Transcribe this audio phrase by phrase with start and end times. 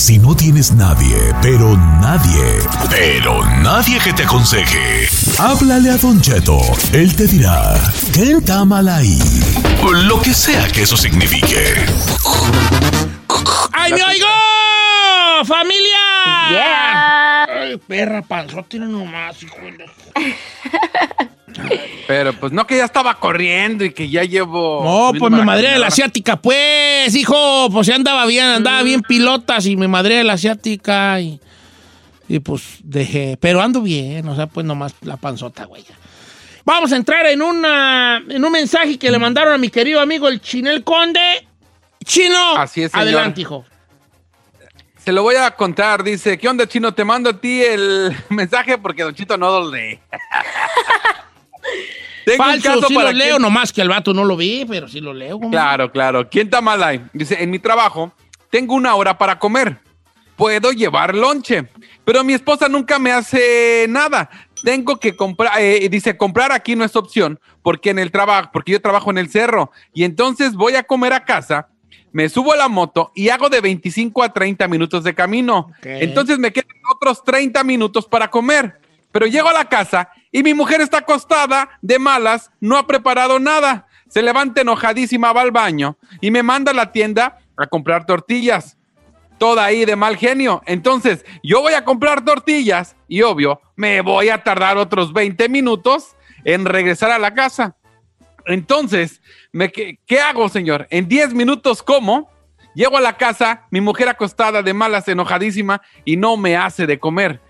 [0.00, 2.42] Si no tienes nadie, pero nadie,
[2.88, 5.06] pero nadie que te aconseje,
[5.38, 6.58] háblale a Don Cheto.
[6.94, 7.74] Él te dirá,
[8.14, 9.18] ¿qué está mal ahí?
[10.06, 11.84] Lo que sea que eso signifique.
[13.72, 15.44] ¡Ay, me oigo!
[15.44, 16.48] ¡Familia!
[16.48, 17.44] Yeah.
[17.44, 19.84] Ay, perra panzota nomás, hijo de...
[22.06, 24.82] Pero pues no que ya estaba corriendo y que ya llevo.
[24.84, 27.68] No, pues me subiéndome madré de la asiática, pues, hijo.
[27.70, 31.40] Pues ya andaba bien, andaba bien pilotas y me madré de la asiática y,
[32.28, 33.36] y pues dejé.
[33.40, 35.84] Pero ando bien, o sea, pues nomás la panzota, güey.
[36.64, 40.28] Vamos a entrar en, una, en un mensaje que le mandaron a mi querido amigo
[40.28, 41.46] el Chinel Conde.
[42.04, 43.06] Chino, Así es, señor.
[43.06, 43.64] adelante, hijo.
[45.04, 46.02] Se lo voy a contar.
[46.02, 46.92] Dice: ¿Qué onda, chino?
[46.92, 49.98] Te mando a ti el mensaje porque Don Chito no lo lee.
[52.24, 54.64] Tengo un Falso, caso sí para lo leo, nomás que el vato no lo vi,
[54.68, 55.40] pero sí lo leo.
[55.50, 56.28] Claro, claro.
[56.28, 57.02] ¿Quién está mal ahí?
[57.12, 58.12] Dice, en mi trabajo
[58.50, 59.78] tengo una hora para comer.
[60.36, 61.68] Puedo llevar lonche,
[62.04, 64.30] pero mi esposa nunca me hace nada.
[64.62, 68.72] Tengo que comprar, eh, dice, comprar aquí no es opción porque en el trabajo, porque
[68.72, 71.68] yo trabajo en el cerro y entonces voy a comer a casa,
[72.12, 75.70] me subo a la moto y hago de 25 a 30 minutos de camino.
[75.82, 78.80] Entonces me quedan otros 30 minutos para comer.
[79.12, 83.38] Pero llego a la casa y mi mujer está acostada de malas, no ha preparado
[83.38, 83.86] nada.
[84.08, 88.76] Se levanta enojadísima, va al baño y me manda a la tienda a comprar tortillas.
[89.38, 90.62] Toda ahí de mal genio.
[90.66, 96.16] Entonces, yo voy a comprar tortillas y obvio, me voy a tardar otros 20 minutos
[96.44, 97.76] en regresar a la casa.
[98.46, 100.86] Entonces, me, ¿qué, qué hago, señor?
[100.90, 102.28] En 10 minutos como,
[102.74, 106.98] llego a la casa, mi mujer acostada de malas, enojadísima y no me hace de
[106.98, 107.40] comer.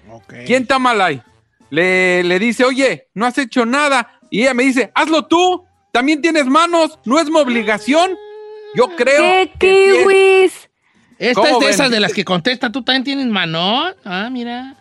[0.46, 1.22] ¿Quién está mal ahí?
[1.70, 4.18] Le, le dice, oye, no has hecho nada.
[4.30, 5.64] Y ella me dice, hazlo tú.
[5.92, 6.98] También tienes manos.
[7.04, 8.16] No es mi obligación.
[8.74, 9.22] Yo creo.
[9.22, 10.70] ¡Qué que kiwis!
[11.18, 11.74] Esta ¿Cómo es de ven?
[11.74, 13.84] esas de las que contesta, tú también tienes mano.
[14.04, 14.76] Ah, mira.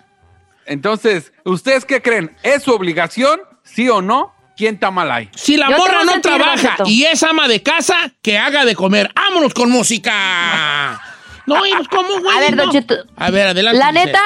[0.66, 2.36] Entonces, ¿ustedes qué creen?
[2.44, 3.42] ¿Es su obligación?
[3.64, 4.34] ¿Sí o no?
[4.56, 5.30] ¿Quién está mal ahí?
[5.36, 9.12] Si la Yo morra no trabaja y es ama de casa, que haga de comer.
[9.16, 11.02] ¡Vámonos con música!
[11.46, 12.38] No, y pues, ¿cómo, güey?
[12.38, 12.72] A ver, Don No.
[12.72, 12.96] Cheto.
[13.16, 13.80] A ver, adelante.
[13.80, 14.22] La neta,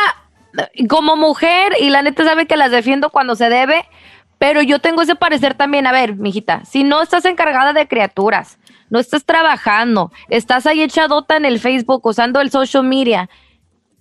[0.90, 3.86] como mujer, y la neta sabe que las defiendo cuando se debe,
[4.38, 5.88] pero yo tengo ese parecer también.
[5.88, 8.60] A ver, mijita, si no estás encargada de criaturas,
[8.90, 13.30] no estás trabajando, estás ahí echadota en el Facebook usando el social media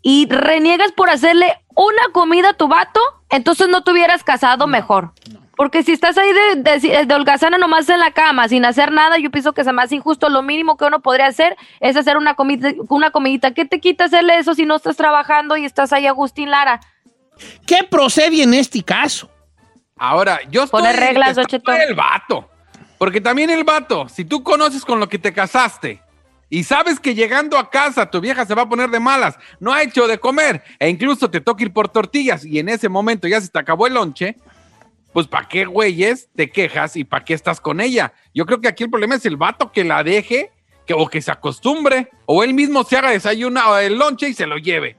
[0.02, 5.12] y reniegas por hacerle una comida a tu vato, entonces no te hubieras casado mejor.
[5.62, 9.18] Porque si estás ahí de, de, de holgazana nomás en la cama, sin hacer nada,
[9.18, 10.28] yo pienso que me hace injusto.
[10.28, 13.54] Lo mínimo que uno podría hacer es hacer una, comida, una comidita.
[13.54, 16.80] ¿Qué te quita hacerle eso si no estás trabajando y estás ahí Agustín Lara?
[17.64, 19.30] ¿Qué procede en este caso?
[19.96, 20.80] Ahora, yo estoy...
[20.80, 22.50] Poner reglas, el vato.
[22.98, 26.02] Porque también el vato, si tú conoces con lo que te casaste
[26.50, 29.72] y sabes que llegando a casa tu vieja se va a poner de malas, no
[29.72, 33.28] ha hecho de comer e incluso te toca ir por tortillas y en ese momento
[33.28, 34.34] ya se te acabó el lonche,
[35.12, 38.12] pues ¿para qué güeyes te quejas y para qué estás con ella?
[38.34, 40.50] Yo creo que aquí el problema es el vato que la deje
[40.86, 44.46] que, o que se acostumbre o él mismo se haga desayuno el lonche y se
[44.46, 44.96] lo lleve.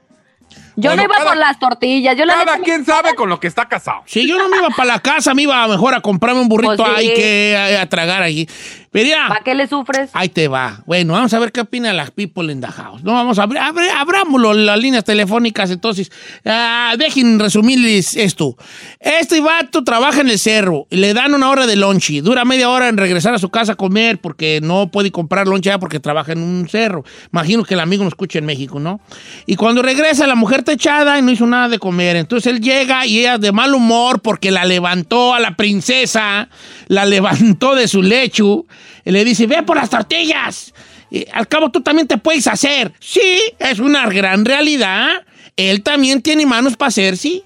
[0.76, 2.16] Yo Bueno, no iba cada- por las tortillas.
[2.16, 4.02] Yo la Cada quien sabe con lo que está casado.
[4.06, 6.76] Si yo no me iba para la casa, me iba mejor a comprarme un burrito
[6.76, 6.94] Pues sí.
[6.96, 8.48] ahí que a, a tragar allí.
[8.92, 10.10] Mira, ¿Para qué le sufres?
[10.12, 10.80] ahí te va.
[10.86, 13.02] Bueno, vamos a ver qué opinan las people in the house.
[13.02, 16.12] No, vamos a abrir, abre- abrámoslo, las líneas telefónicas, entonces.
[16.44, 18.56] Ah, dejen resumirles esto.
[19.00, 22.88] Este vato trabaja en el cerro, le dan una hora de lonche, dura media hora
[22.88, 26.30] en regresar a su casa a comer porque no puede comprar lonche ya porque trabaja
[26.32, 27.04] en un cerro.
[27.32, 29.00] Imagino que el amigo nos escucha en México, ¿no?
[29.46, 32.16] Y cuando regresa, la mujer está echada y no hizo nada de comer.
[32.16, 36.48] Entonces él llega y ella de mal humor porque la levantó a la princesa,
[36.88, 38.64] la levantó de su lecho
[39.04, 40.74] y le dice, ve por las tortillas.
[41.10, 42.92] Y al cabo tú también te puedes hacer.
[42.98, 45.22] Sí, es una gran realidad
[45.56, 47.44] él también tiene manos para hacer, sí.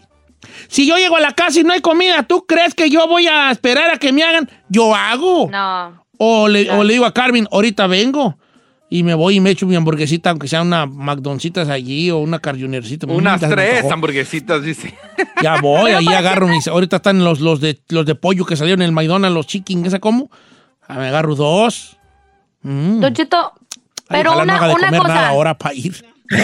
[0.68, 3.26] Si yo llego a la casa y no hay comida, ¿tú crees que yo voy
[3.26, 4.50] a esperar a que me hagan?
[4.68, 5.48] Yo hago.
[5.50, 6.04] No.
[6.18, 8.38] O le, o le digo a Carmen, ahorita vengo.
[8.90, 12.38] Y me voy y me echo mi hamburguesita, aunque sea una McDonald's allí o una
[12.38, 13.06] carjunercita.
[13.06, 14.94] Unas Mm, tres hamburguesitas, dice.
[15.42, 16.66] Ya voy, ahí agarro mis.
[16.68, 19.84] Ahorita están los, los, de, los de pollo que salieron en el McDonald's, los chicken,
[19.86, 20.30] ¿esa cómo?
[20.88, 21.96] Ah, Me agarro dos.
[22.62, 23.00] Mm.
[23.00, 23.72] Don Cheto, Ay,
[24.08, 26.04] pero ojalá no una, haga de una comer nada cosa, ahora para ir.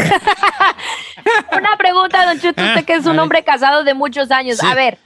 [1.56, 3.22] una pregunta, Don Cheto, Ah, usted que es a un ver.
[3.22, 4.58] hombre casado de muchos años.
[4.58, 4.66] Sí.
[4.66, 4.98] A ver,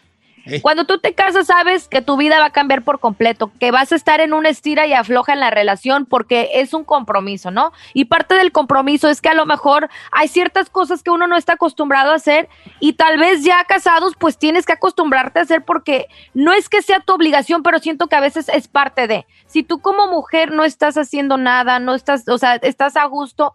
[0.62, 3.92] Cuando tú te casas sabes que tu vida va a cambiar por completo, que vas
[3.92, 7.72] a estar en una estira y afloja en la relación porque es un compromiso, ¿no?
[7.94, 11.36] Y parte del compromiso es que a lo mejor hay ciertas cosas que uno no
[11.36, 12.48] está acostumbrado a hacer
[12.80, 16.82] y tal vez ya casados pues tienes que acostumbrarte a hacer porque no es que
[16.82, 19.26] sea tu obligación, pero siento que a veces es parte de.
[19.46, 23.54] Si tú como mujer no estás haciendo nada, no estás, o sea, estás a gusto,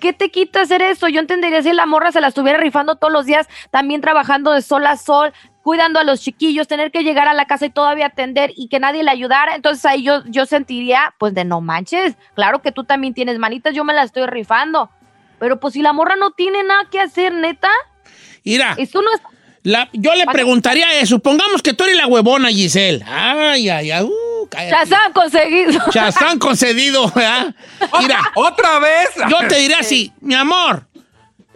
[0.00, 1.08] ¿Qué te quita hacer eso?
[1.08, 4.62] Yo entendería si la morra se la estuviera rifando todos los días, también trabajando de
[4.62, 8.06] sol a sol, cuidando a los chiquillos, tener que llegar a la casa y todavía
[8.06, 9.54] atender y que nadie le ayudara.
[9.54, 13.74] Entonces ahí yo, yo sentiría, pues de no manches, claro que tú también tienes manitas,
[13.74, 14.90] yo me la estoy rifando.
[15.38, 17.68] Pero pues si la morra no tiene nada que hacer, neta,
[18.44, 19.20] Mira, eso no es...
[19.62, 21.16] la- yo le preguntaría eso.
[21.16, 23.04] Supongamos que tú eres la huevona, Giselle.
[23.06, 24.02] Ay, ay, ay.
[24.04, 24.10] Uh,
[24.48, 24.70] cállate.
[24.70, 25.80] Ya se han conseguido.
[25.92, 27.54] Chazán concedido, ¿verdad?
[28.00, 29.08] Mira, ¡Otra vez!
[29.30, 30.86] yo te diría así, mi amor.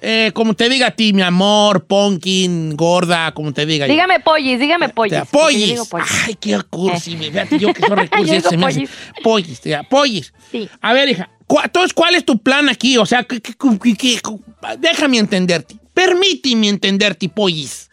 [0.05, 3.87] eh, como te diga a ti, mi amor, pumpkin, gorda, como te diga.
[3.87, 3.93] yo.
[3.93, 5.21] dígame pollis, dígame Te pollis.
[5.31, 5.81] pollis.
[6.27, 7.17] Ay, qué cursi.
[7.17, 8.41] me Fíjate, yo que soy recursi.
[8.41, 8.89] Se me hace-
[9.23, 10.33] Pollis, te apoyes.
[10.51, 10.69] Sí.
[10.81, 12.99] A ver, hija, cu- entonces, ¿cuál es tu plan aquí?
[12.99, 15.77] O sea, ¿qué- qué- qué- qué- qué- déjame entenderte.
[15.95, 17.89] Permíteme entenderte, pollis.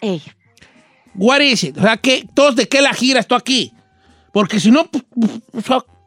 [0.00, 0.22] Ey,
[1.14, 1.76] What is it?
[1.76, 3.72] O sea, ¿qué, todos ¿de qué la giras tú aquí?
[4.32, 4.88] Porque si no,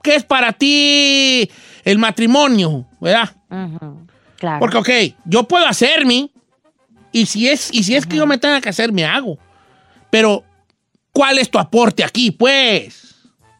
[0.04, 1.50] ¿qué es para ti
[1.83, 2.86] el matrimonio?
[3.00, 3.31] ¿Verdad?
[3.50, 4.07] ujú,
[4.38, 4.60] claro.
[4.60, 6.30] Porque, ok, yo puedo hacerme,
[7.12, 9.38] y si es, y si es que yo me tenga que hacer, me hago.
[10.10, 10.44] Pero,
[11.12, 13.01] ¿cuál es tu aporte aquí, pues?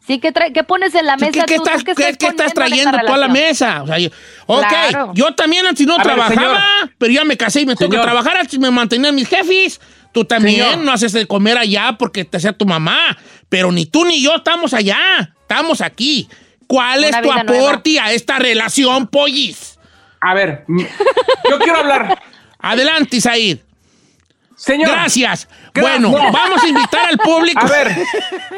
[0.06, 1.44] Sí, ¿qué, trae- qué pones en la ¿Qué, mesa?
[1.46, 1.62] qué tú?
[1.64, 3.82] ¿Tú estás, qué qué- qué estás trayendo tú a la mesa?
[3.82, 4.08] O sea, yo,
[4.46, 5.12] ok, Claro.
[5.14, 6.64] yo también antes no A ver, trabajaba,
[6.98, 9.80] pero ya me casé y me tengo que trabajar, antes me mantenían mis jefes.
[10.12, 10.78] Tú también Señor.
[10.84, 13.18] no haces de comer allá porque te sea tu mamá,
[13.48, 16.28] pero ni tú ni yo estamos allá, estamos aquí.
[16.66, 17.40] ¿Cuál Una es tu nueva.
[17.42, 19.78] aporte a esta relación, pollis?
[20.20, 22.20] A ver, yo quiero hablar.
[22.58, 23.58] Adelante, Isaid.
[24.56, 24.90] Señor.
[24.90, 25.48] Gracias.
[25.74, 26.32] Gra- Bueno, no.
[26.32, 27.60] vamos a invitar al público.
[27.60, 27.94] A ver,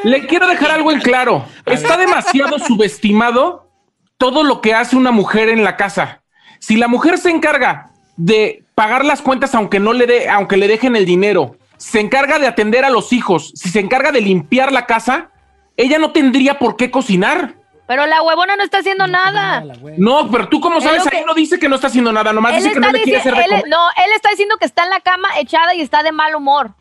[0.03, 1.45] le quiero dejar algo en claro.
[1.65, 3.69] Está demasiado subestimado
[4.17, 6.21] todo lo que hace una mujer en la casa.
[6.59, 10.67] Si la mujer se encarga de pagar las cuentas aunque no le dé, aunque le
[10.67, 14.71] dejen el dinero, se encarga de atender a los hijos, si se encarga de limpiar
[14.71, 15.29] la casa,
[15.77, 17.55] ella no tendría por qué cocinar.
[17.87, 19.63] Pero la huevona no está haciendo nada.
[19.97, 22.11] No, pero tú como Es sabes, lo ahí que- no dice que no está haciendo
[22.11, 23.69] nada, nomás dice que no está le quiere hacer dici- de él- comer.
[23.69, 26.71] no, él está diciendo que está en la cama echada y está de mal humor.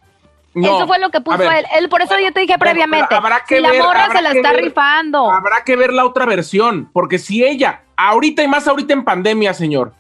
[0.55, 1.67] No, Eso fue lo que puso ver, él.
[1.79, 1.89] él.
[1.89, 3.15] Por eso yo te dije Bueno, previamente.
[3.15, 5.31] habrá que si la ver, morra habrá se la que está ver, rifando.
[5.33, 9.55] Habrá que ver la otra versión, porque si ella, ahorita y más ahorita en pandemia,
[9.55, 9.93] señor,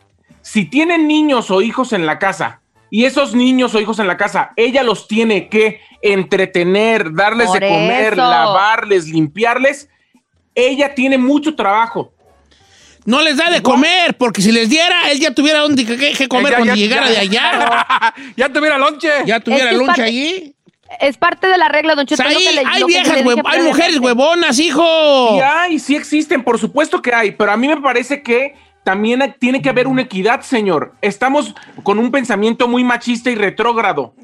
[0.42, 4.16] si tiene niños o hijos en la casa y esos niños o hijos en la
[4.16, 8.16] casa, ella los tiene que entretener, darles Por de comer, eso.
[8.16, 9.88] lavarles, limpiarles,
[10.54, 12.12] ella tiene mucho trabajo.
[13.04, 16.28] No les da de comer, porque si les diera, él ya tuviera donde que, que
[16.28, 17.12] comer Ya, cuando ya, llegara ya.
[17.12, 18.14] de allá.
[18.36, 19.08] ya tuviera lonche.
[19.24, 20.54] Ya tuviera que parte- allí.
[21.00, 22.28] Es parte de la regla, don O sea, Cheto.
[22.30, 25.36] es lo ahí que le- hay lo que viejas, huev- hay mujeres huevonas, hijo.
[25.36, 28.54] Y hay, sí existen, por supuesto que hay, pero a mí me parece que
[28.92, 30.94] también tiene que haber una equidad, señor.
[31.02, 34.14] Estamos con un pensamiento muy machista y retrógrado.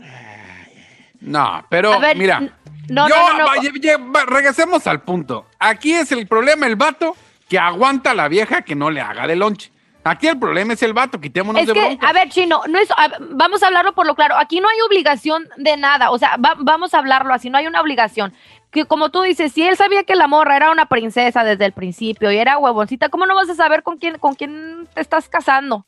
[1.20, 2.40] No, pero ver, mira.
[2.88, 5.46] no, yo- no, no, va- regresemos al punto.
[5.58, 7.14] Aquí es el problema el vato
[7.46, 9.70] que aguanta a la vieja que no le haga de lonche.
[10.06, 12.08] Aquí el problema es el vato, quitémonos Es de que, bronca.
[12.08, 14.36] a ver, Chino, no es, a- vamos a hablarlo por lo claro.
[14.38, 16.10] Aquí no hay obligación de nada.
[16.10, 18.32] O sea, va- vamos a hablarlo así, no hay una obligación.
[18.74, 21.72] Que como tú dices, si él sabía que la morra era una princesa desde el
[21.72, 25.28] principio y era huevoncita, ¿cómo no vas a saber con quién, con quién te estás
[25.30, 25.84] casando?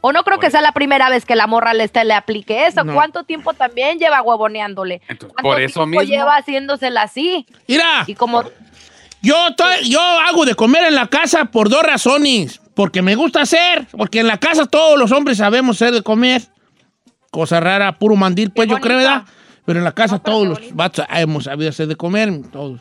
[0.00, 2.66] O no creo que sea la primera vez que la morra le, este, le aplique
[2.66, 2.82] eso.
[2.82, 2.92] No.
[2.94, 5.00] ¿Cuánto tiempo también lleva huevoneándole?
[5.06, 6.02] Entonces, ¿Cuánto por eso tiempo mismo.
[6.02, 7.46] lleva haciéndosela así?
[7.68, 8.42] Mira, Y como,
[9.22, 12.60] yo, estoy- yo hago de comer en la casa por dos razones.
[12.74, 16.42] Porque me gusta hacer, porque en la casa todos los hombres sabemos hacer de comer.
[17.30, 18.86] Cosa rara, puro mandil, pues yo bonito.
[18.88, 19.22] creo, ¿verdad?
[19.64, 22.80] Pero en la casa No, todos los vatos hemos sabido hacer de comer, todos.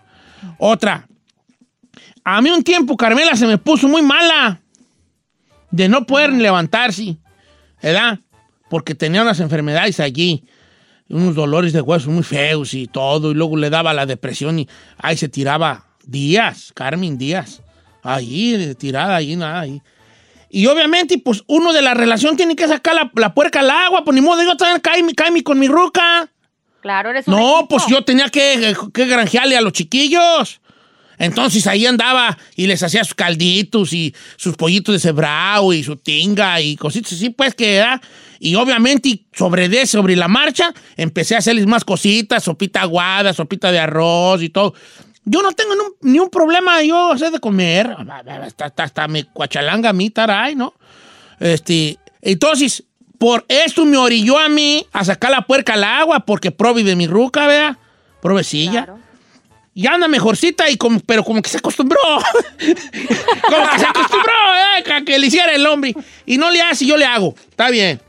[0.58, 1.08] Otra.
[2.24, 4.62] A mí un tiempo Carmela se me puso muy mala
[5.72, 7.18] de no poder levantarse,
[7.82, 8.20] ¿verdad?
[8.70, 10.44] Porque tenía unas enfermedades allí,
[11.10, 14.68] unos dolores de huesos muy feos y todo, y luego le daba la depresión y
[14.98, 17.62] ahí se tiraba días, Carmen, días,
[18.04, 19.82] ahí, tirada, ahí, nada, ahí.
[20.50, 24.04] Y obviamente, pues uno de la relación tiene que sacar la, la puerca al agua,
[24.04, 26.30] pues ni modo, yo también cae, cae con mi ruca.
[26.82, 27.68] Claro, eres un No, equipo.
[27.70, 30.62] pues yo tenía que, que granjearle a los chiquillos.
[31.18, 35.96] Entonces ahí andaba y les hacía sus calditos y sus pollitos de cebrao y su
[35.96, 38.02] tinga y cositas así, pues que era.
[38.40, 43.72] Y obviamente sobre de, sobre la marcha, empecé a hacerles más cositas, sopita aguada, sopita
[43.72, 44.74] de arroz y todo.
[45.24, 47.96] Yo no tengo ni un, problema yo hacer de comer.
[48.44, 50.74] Hasta, hasta, hasta me cuachalanga a mí, taray, ¿no?
[51.40, 52.84] Este, entonces,
[53.22, 56.96] por esto me orilló a mí a sacar la puerca al agua, porque provi de
[56.96, 57.78] mi ruca, vea,
[58.20, 58.86] provecilla.
[58.86, 59.00] Claro.
[59.76, 62.00] Y anda mejorcita, y como, pero como que se acostumbró.
[62.10, 64.92] como que se acostumbró, ¿eh?
[64.92, 65.94] a que le hiciera el hombre.
[66.26, 67.36] Y no le hace, yo le hago.
[67.52, 68.02] Está bien.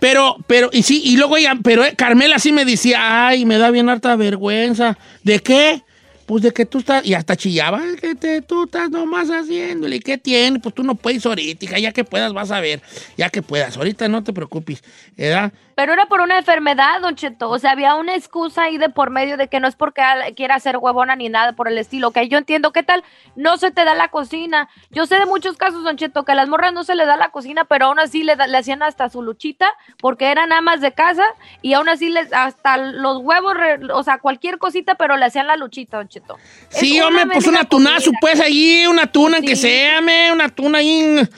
[0.00, 3.56] Pero, pero, y sí, y luego ella, pero eh, Carmela sí me decía, ay, me
[3.56, 4.98] da bien harta vergüenza.
[5.22, 5.82] ¿De qué?
[6.30, 9.96] Pues de que tú estás, y hasta chillaba, "Es que te, tú estás nomás haciéndole,
[9.96, 10.60] ¿y qué tiene?
[10.60, 12.80] Pues tú no puedes ahorita, ya que puedas vas a ver,
[13.16, 14.80] ya que puedas, ahorita no te preocupes,
[15.16, 15.50] ¿verdad?
[15.74, 17.48] Pero era por una enfermedad, Don Cheto.
[17.48, 20.02] O sea, había una excusa ahí de por medio de que no es porque
[20.36, 22.10] quiera ser huevona ni nada por el estilo.
[22.10, 23.02] Que yo entiendo, ¿qué tal?
[23.34, 24.68] No se te da la cocina.
[24.90, 27.16] Yo sé de muchos casos, Don Cheto, que a las morras no se les da
[27.16, 29.68] la cocina, pero aún así le, da- le hacían hasta su luchita
[29.98, 31.24] porque eran amas de casa
[31.62, 33.54] y aún así les, hasta los huevos,
[33.94, 36.19] o sea, cualquier cosita, pero le hacían la luchita, Don Cheto.
[36.68, 39.62] Sí, Es hombre, una pues una tunazo, pues allí, una tuna que Sí.
[39.62, 41.28] sea, me, una tuna ahí.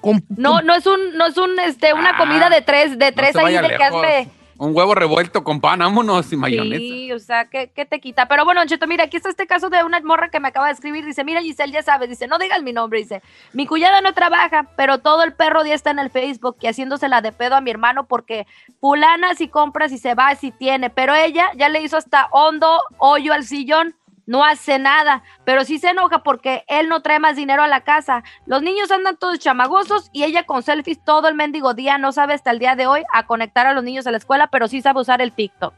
[0.00, 3.12] Con, No, no es un, no es un, este, una Ah, comida de tres, de
[3.12, 4.28] tres ahí de que hazme.
[4.56, 6.78] Un huevo revuelto con pan, vámonos y mayonesa.
[6.80, 8.28] Sí, o sea, ¿qué, qué te quita?
[8.28, 10.74] Pero bueno, Cheto, mira, aquí está este caso de una morra que me acaba de
[10.74, 11.02] escribir.
[11.06, 12.10] Dice, mira, Giselle, ya sabes.
[12.10, 12.98] Dice, no digas mi nombre.
[12.98, 13.22] Dice,
[13.54, 17.22] mi cuñada no trabaja, pero todo el perro día está en el Facebook y haciéndosela
[17.22, 18.46] de pedo a mi hermano porque
[18.82, 20.90] fulana si compra, si se va, si tiene.
[20.90, 23.94] Pero ella ya le hizo hasta hondo hoyo al sillón.
[24.26, 27.80] No hace nada, pero sí se enoja porque él no trae más dinero a la
[27.82, 28.22] casa.
[28.46, 31.98] Los niños andan todos chamagosos y ella con selfies todo el mendigo día.
[31.98, 34.48] No sabe hasta el día de hoy a conectar a los niños a la escuela,
[34.48, 35.74] pero sí sabe usar el TikTok.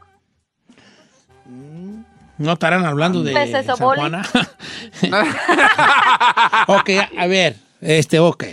[2.37, 3.99] no estarán hablando de Pues eso, San Boli.
[3.99, 4.23] Juana.
[6.67, 8.43] ok, a ver, este, ok.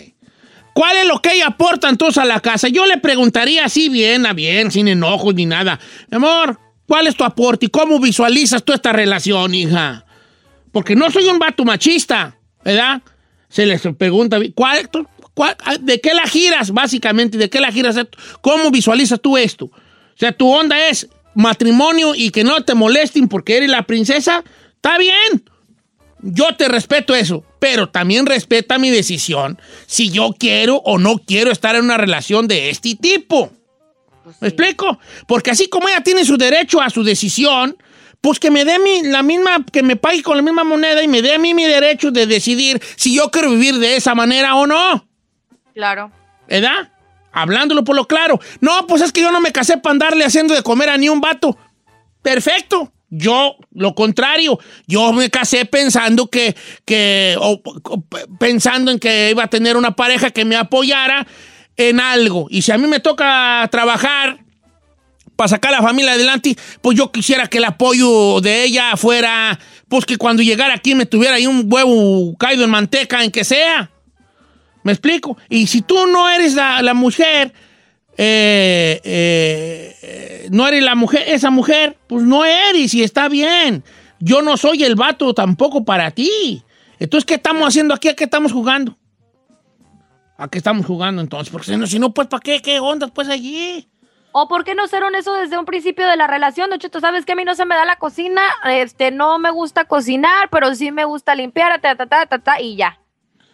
[0.73, 2.69] ¿Cuál es lo que ella aporta entonces a la casa?
[2.69, 5.79] Yo le preguntaría así bien, a bien, sin enojos ni nada.
[6.09, 6.59] Mi amor,
[6.91, 10.05] ¿cuál es tu aporte y cómo visualizas tú esta relación, hija?
[10.73, 13.01] Porque no soy un vato machista, ¿verdad?
[13.49, 14.91] Se les pregunta, ¿cuál,
[15.33, 17.39] cuál- ¿de qué la giras, básicamente?
[17.39, 17.95] ¿De qué la giras?
[18.41, 19.67] ¿Cómo visualizas tú esto?
[19.67, 19.73] O
[20.17, 24.43] sea, tu onda es matrimonio y que no te molesten porque eres la princesa.
[24.75, 25.45] Está bien.
[26.23, 31.53] Yo te respeto eso, pero también respeta mi decisión si yo quiero o no quiero
[31.53, 33.53] estar en una relación de este tipo.
[34.41, 34.99] ¿Me explico?
[35.27, 37.77] Porque así como ella tiene su derecho a su decisión,
[38.21, 41.09] pues que me dé mi- la misma, que me pague con la misma moneda y
[41.09, 44.55] me dé a mí mi derecho de decidir si yo quiero vivir de esa manera
[44.57, 45.07] o no.
[45.75, 46.13] Claro.
[46.49, 46.93] ¿Verdad?
[47.33, 48.39] Hablándolo por lo claro.
[48.61, 51.09] No, pues es que yo no me casé para andarle haciendo de comer a ni
[51.09, 51.57] un vato.
[52.23, 52.93] Perfecto.
[53.13, 58.05] Yo, lo contrario, yo me casé pensando que, que o- o
[58.39, 61.27] pensando en que iba a tener una pareja que me apoyara
[61.89, 62.47] en algo.
[62.51, 64.39] Y si a mí me toca trabajar
[65.37, 69.59] para sacar a la familia adelante, pues yo quisiera que el apoyo de ella fuera,
[69.89, 73.45] pues que cuando llegara aquí me tuviera ahí un huevo caído en manteca, en que
[73.45, 73.91] sea.
[74.83, 75.37] ¿Me explico?
[75.49, 77.53] Y si tú no eres la, la mujer,
[78.17, 83.83] eh, eh, no eres la mujer, esa mujer, pues no eres y está bien.
[84.19, 86.63] Yo no soy el vato tampoco para ti.
[86.99, 88.09] Entonces, ¿qué estamos haciendo aquí?
[88.09, 88.99] ¿A qué estamos jugando?
[90.41, 91.53] ¿A qué estamos jugando entonces?
[91.53, 92.63] Porque si no, si no pues, ¿para qué?
[92.63, 93.87] ¿Qué ondas pues allí?
[94.33, 96.71] ¿O por qué no ser honesto desde un principio de la relación?
[96.71, 99.51] Don Cheto, sabes que a mí no se me da la cocina, este, no me
[99.51, 102.99] gusta cocinar, pero sí me gusta limpiar, ta, ta, ta, ta, ta, y ya.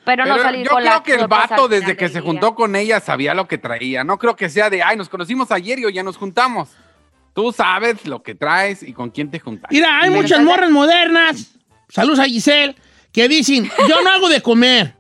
[0.05, 2.23] Pero, no salir yo con creo la que el vato desde que se día.
[2.23, 4.05] juntó con ella sabía lo que traía.
[4.05, 6.69] No creo que sea de, ay, nos conocimos ayer y hoy ya nos juntamos.
[7.35, 9.73] Tú sabes lo que traes y con quién te juntas.
[9.73, 11.57] Mira, hay muchas morras modernas,
[11.89, 12.77] saludos a Giselle,
[13.11, 14.96] que dicen, yo no hago de comer.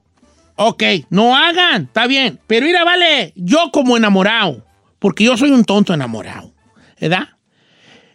[0.57, 2.41] Ok, no hagan, está bien.
[2.47, 4.65] Pero mira, vale, yo como enamorado,
[4.99, 6.53] porque yo soy un tonto enamorado,
[7.01, 7.29] ¿verdad?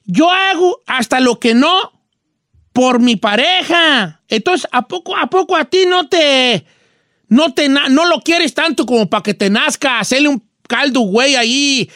[0.06, 1.72] Yo hago hasta lo que no
[2.74, 4.22] por mi pareja.
[4.28, 6.66] Entonces, ¿a poco a, poco a ti no te,
[7.28, 11.36] no te, no lo quieres tanto como para que te nazca hacerle un caldo, güey,
[11.36, 11.90] ahí,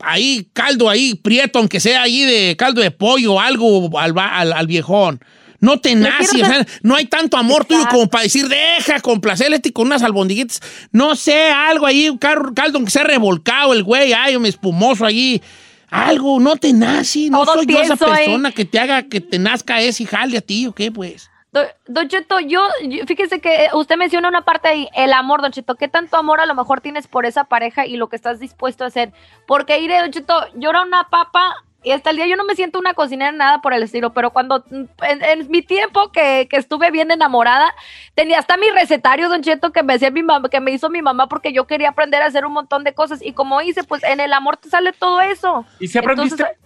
[0.00, 5.20] ahí, caldo ahí, prieto, aunque sea ahí de caldo de pollo algo al- al viejón.
[5.60, 9.56] No te nace, o sea, no hay tanto amor tuyo como para decir, deja complacerle
[9.56, 10.60] este con unas albondiguitas.
[10.92, 15.42] No sé, algo ahí, un caldo aunque sea revolcado el güey, ay, un espumoso allí.
[15.90, 18.26] Algo, no te nace, no Todo soy yo esa ahí.
[18.26, 21.30] persona que te haga que te nazca ese jale a ti o qué, pues.
[21.50, 25.40] Do- Don Cheto, yo, yo- fíjese que eh, usted menciona una parte ahí, el amor,
[25.40, 25.76] Don Cheto.
[25.76, 28.84] ¿Qué tanto amor a lo mejor tienes por esa pareja y lo que estás dispuesto
[28.84, 29.12] a hacer?
[29.46, 32.56] Porque, iré, Don Cheto, yo era una papa y hasta el día yo no me
[32.56, 36.56] siento una cocinera nada por el estilo, pero cuando en, en mi tiempo que, que
[36.56, 37.72] estuve bien enamorada,
[38.14, 41.02] tenía hasta mi recetario, Don Cheto, que me, hacía mi mamá, que me hizo mi
[41.02, 43.22] mamá porque yo quería aprender a hacer un montón de cosas.
[43.22, 45.64] Y como hice, pues en el amor te sale todo eso.
[45.78, 46.42] ¿Y si aprendiste?
[46.42, 46.58] Entonces,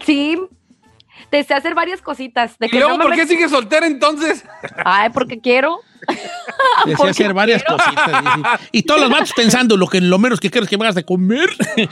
[0.00, 0.38] sí,
[1.30, 2.58] te sé hacer varias cositas.
[2.58, 4.44] De ¿Y que luego no me por qué met- sigue soltera entonces?
[4.84, 5.80] Ay, porque quiero.
[6.96, 7.76] Porque hacer varias quiero.
[7.76, 8.24] cositas.
[8.24, 8.48] dice.
[8.72, 11.04] Y todos los vatos pensando lo que lo menos que quieres que me hagas de
[11.04, 11.50] comer.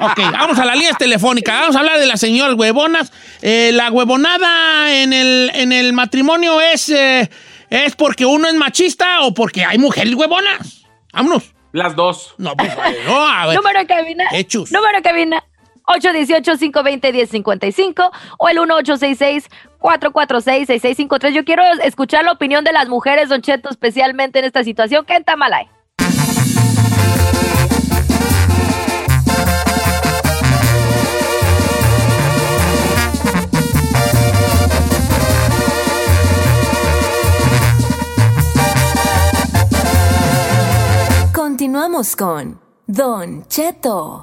[0.00, 1.60] Ok, vamos a la línea telefónica.
[1.60, 3.12] Vamos a hablar de las señoras huevonas.
[3.42, 7.28] Eh, la huevonada en el, en el matrimonio es, eh,
[7.70, 10.84] es porque uno es machista o porque hay mujeres huevonas.
[11.12, 11.52] Vámonos.
[11.72, 12.34] Las dos.
[12.38, 12.72] No, pues
[13.06, 13.56] no, a ver.
[13.56, 14.24] Número de cabina.
[14.32, 14.70] Hechos.
[14.70, 15.44] Número de cabina.
[15.86, 21.32] 818-520-1055 o el 1866-446-6653.
[21.32, 25.04] Yo quiero escuchar la opinión de las mujeres, Don Cheto, especialmente en esta situación.
[25.04, 25.68] ¿Qué en Tamalay?
[41.32, 44.22] Continuamos con Don Cheto.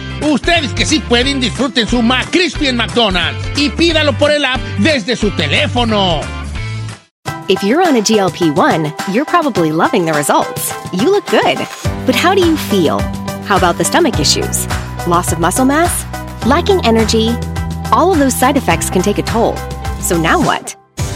[0.21, 5.15] Ustedes que sí pueden, disfruten su McCrispy en McDonald's y pídalo por el app desde
[5.15, 6.21] su teléfono.
[7.47, 10.73] If you're on a GLP 1, you're probably loving the results.
[10.93, 11.57] You look good.
[12.05, 12.99] But how do you feel?
[13.45, 14.67] How about the stomach issues?
[15.07, 16.05] Loss of muscle mass?
[16.45, 17.31] Lacking energy?
[17.91, 19.57] All of those side effects can take a toll.
[19.99, 20.75] So now what?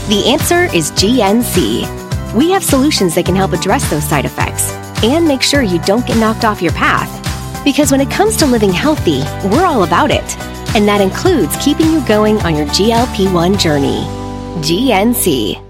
[0.09, 2.33] The answer is GNC.
[2.33, 6.05] We have solutions that can help address those side effects and make sure you don't
[6.05, 7.24] get knocked off your path.
[7.65, 10.37] Because when it comes to living healthy, we're all about it.
[10.75, 14.05] And that includes keeping you going on your GLP 1 journey.
[14.61, 15.64] GNC.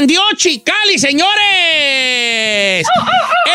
[0.00, 2.86] ¡Se prendió Chicali, señores!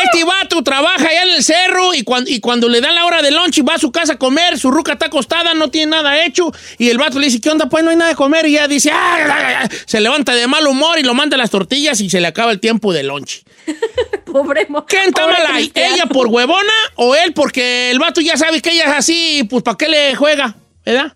[0.04, 3.20] Este vato trabaja allá en el cerro y cuando, y cuando le dan la hora
[3.20, 5.90] de lunch y va a su casa a comer, su ruca está acostada, no tiene
[5.90, 7.68] nada hecho, y el vato le dice, ¿qué onda?
[7.68, 10.46] Pues no hay nada de comer, y ya dice, "Ah, ah, ah", se levanta de
[10.46, 13.02] mal humor y lo manda a las tortillas y se le acaba el tiempo de
[13.02, 13.42] lunch.
[14.24, 15.72] Pobre ¿Quién está mal ahí?
[15.74, 19.64] ¿Ella por huevona o él porque el vato ya sabe que ella es así, pues
[19.64, 20.54] ¿para qué le juega?
[20.84, 21.12] ¿Verdad?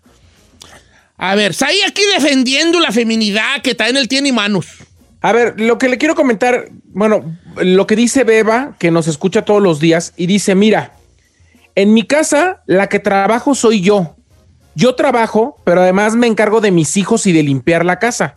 [1.17, 4.65] A ver, está ahí aquí defendiendo la feminidad que también él tiene manos.
[5.21, 9.45] A ver, lo que le quiero comentar, bueno, lo que dice Beba, que nos escucha
[9.45, 10.93] todos los días, y dice, mira,
[11.75, 14.15] en mi casa la que trabajo soy yo.
[14.73, 18.35] Yo trabajo, pero además me encargo de mis hijos y de limpiar la casa.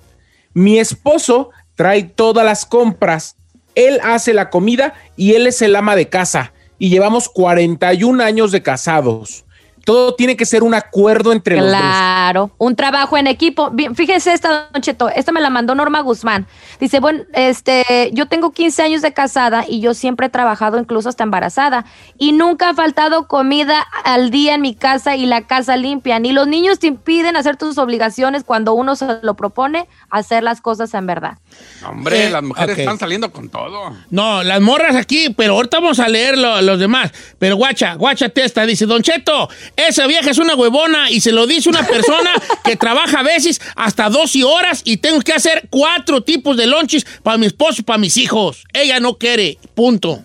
[0.53, 3.37] Mi esposo trae todas las compras,
[3.75, 6.53] él hace la comida y él es el ama de casa.
[6.79, 9.44] Y llevamos 41 años de casados.
[9.85, 11.77] Todo tiene que ser un acuerdo entre los dos.
[11.77, 13.70] Claro, un trabajo en equipo.
[13.70, 16.47] Bien, fíjese esta, Don Cheto, esta me la mandó Norma Guzmán.
[16.81, 21.09] Dice, bueno, este, yo tengo 15 años de casada y yo siempre he trabajado incluso
[21.09, 21.85] hasta embarazada
[22.18, 26.18] y nunca ha faltado comida al día en mi casa y la casa limpia.
[26.18, 30.61] Ni los niños te impiden hacer tus obligaciones cuando uno se lo propone, hacer las
[30.61, 31.38] cosas en verdad.
[31.87, 33.92] Hombre, Eh, las mujeres están saliendo con todo.
[34.11, 37.12] No, las morras aquí, pero ahorita vamos a leer lo- los demás.
[37.38, 41.47] Pero guacha, guacha testa, dice, Don Cheto, esa vieja es una huevona y se lo
[41.47, 42.31] dice una persona
[42.65, 47.05] que trabaja a veces hasta 12 horas y tengo que hacer cuatro tipos de lunches
[47.23, 48.65] para mi esposo y para mis hijos.
[48.73, 50.23] Ella no quiere, punto.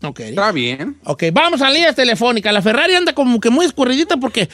[0.00, 0.30] No quiere.
[0.32, 0.96] Está bien.
[1.04, 2.52] Ok, vamos a líneas telefónicas.
[2.52, 4.48] La Ferrari anda como que muy escurridita porque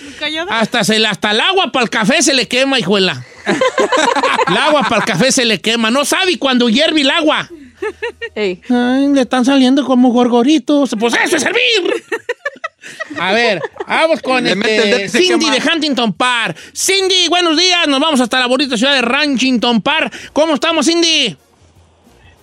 [0.49, 3.25] hasta, se, le- hasta el agua para el café se le quema, hijuela.
[4.49, 5.91] el agua para el café se le quema.
[5.91, 7.49] No sabe cuando hierve el agua.
[8.35, 8.61] Ey.
[8.69, 10.95] Ay, le están saliendo como gorgoritos.
[10.99, 12.05] Pues eso es servir.
[13.19, 16.57] A ver, vamos con Le el este, se Cindy de Huntington Park.
[16.75, 17.87] Cindy, buenos días.
[17.89, 20.13] Nos vamos hasta la bonita ciudad de Ranchington Park.
[20.33, 21.37] ¿Cómo estamos, Cindy?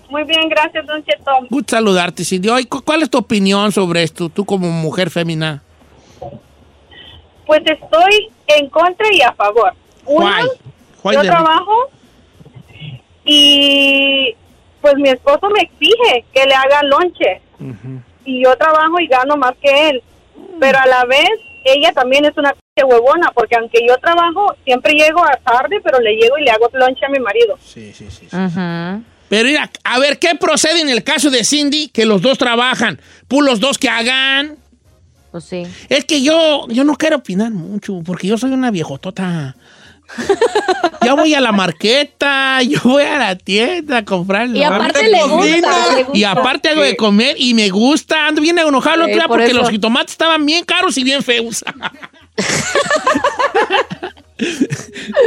[0.09, 1.31] Muy bien, gracias, Don Cheto.
[1.49, 2.49] Gusto saludarte, Cindy.
[2.49, 5.61] Ay, cu- ¿Cuál es tu opinión sobre esto, tú como mujer femina?
[7.45, 9.73] Pues estoy en contra y a favor.
[10.05, 10.47] Uno, Why?
[11.03, 11.89] Why yo trabajo
[13.25, 14.35] y
[14.91, 17.41] pues mi esposo me exige que le haga lonche.
[18.25, 20.03] Y yo trabajo y gano más que él.
[20.59, 21.29] Pero a la vez,
[21.65, 25.99] ella también es una p- huevona, porque aunque yo trabajo, siempre llego a tarde, pero
[25.99, 27.57] le llego y le hago lonche a mi marido.
[27.63, 28.27] Sí, sí, sí.
[28.27, 29.03] Ujú.
[29.29, 32.99] Pero mira, a ver, ¿qué procede en el caso de Cindy que los dos trabajan?
[33.27, 34.55] Pues los dos que hagan.
[35.31, 35.63] Pues sí.
[35.89, 39.55] Es que yo, yo no quiero opinar mucho, porque yo soy una viejotota.
[41.03, 44.47] Ya voy a la marqueta, yo voy a la tienda a comprar.
[44.49, 46.17] Y aparte le gusta, le gusta.
[46.17, 48.27] Y aparte hago de comer y me gusta.
[48.27, 49.57] Ando bien enojado el otro día por porque eso.
[49.57, 51.63] los jitomates estaban bien caros y bien feos.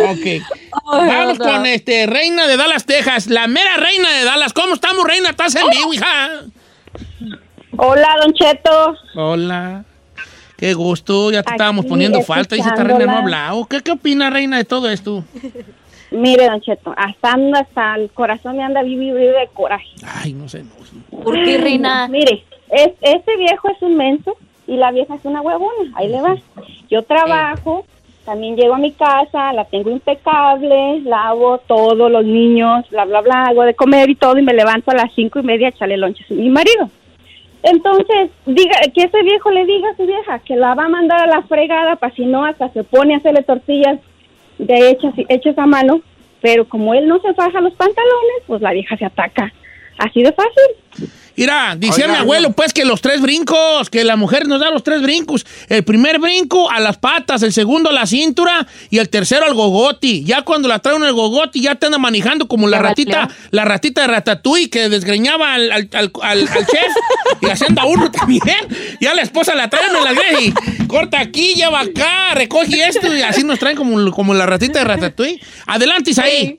[0.09, 0.27] ok.
[0.85, 1.45] Vamos no.
[1.45, 3.27] con este Reina de Dallas, Texas.
[3.27, 4.53] La mera Reina de Dallas.
[4.53, 5.31] ¿Cómo estamos, Reina?
[5.31, 6.43] ¿Estás en vivo, hija?
[7.77, 8.97] Hola, Don Cheto.
[9.14, 9.85] Hola.
[10.61, 11.31] Qué gusto.
[11.31, 12.55] Ya te Aquí, estábamos poniendo falta.
[12.55, 13.64] Dice, esta Reina no ha hablado.
[13.64, 15.25] ¿Qué, ¿Qué opina, Reina, de todo esto?
[16.11, 19.88] Mire, Don Cheto, hasta, hasta el corazón me anda vivo de coraje.
[20.05, 20.64] Ay, no sé.
[20.64, 21.23] No.
[21.23, 22.09] ¿Por qué, Reina?
[22.11, 25.92] Mire, es, este viejo es un menso y la vieja es una huevona.
[25.94, 26.37] Ahí le va.
[26.90, 27.87] Yo trabajo,
[28.27, 33.44] también llego a mi casa, la tengo impecable, lavo todo, los niños, bla, bla, bla,
[33.46, 35.96] hago de comer y todo y me levanto a las cinco y media a echarle
[35.96, 36.90] lonches a mi marido.
[37.62, 41.20] Entonces, diga que ese viejo le diga a su vieja que la va a mandar
[41.20, 43.99] a la fregada para si no hasta se pone a hacerle tortillas
[44.59, 46.01] de hechas, hechas a mano,
[46.40, 49.53] pero como él no se faja los pantalones, pues la vieja se ataca.
[49.99, 51.11] Así de fácil.
[51.37, 54.71] Mira, decía Oiga, mi abuelo, pues, que los tres brincos, que la mujer nos da
[54.71, 55.47] los tres brincos.
[55.69, 59.55] El primer brinco a las patas, el segundo a la cintura y el tercero al
[59.55, 60.25] gogoti.
[60.25, 64.03] Ya cuando la traen el gogoti, ya te anda manejando como la ratita, la ratita
[64.03, 66.93] de Ratatouille que desgreñaba al, al, al- al- al chef
[67.40, 68.40] y haciendo a uno también.
[69.01, 73.14] Ya la esposa la trae en la greja y corta aquí, lleva acá, recoge esto
[73.14, 75.40] y así nos traen como, como la ratita de Ratatouille.
[75.66, 76.59] Adelante, Isaí.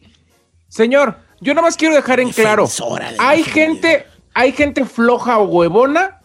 [0.67, 2.65] Señor, yo nada más quiero dejar en claro.
[2.65, 6.19] De Hay gente, hay gente floja o huevona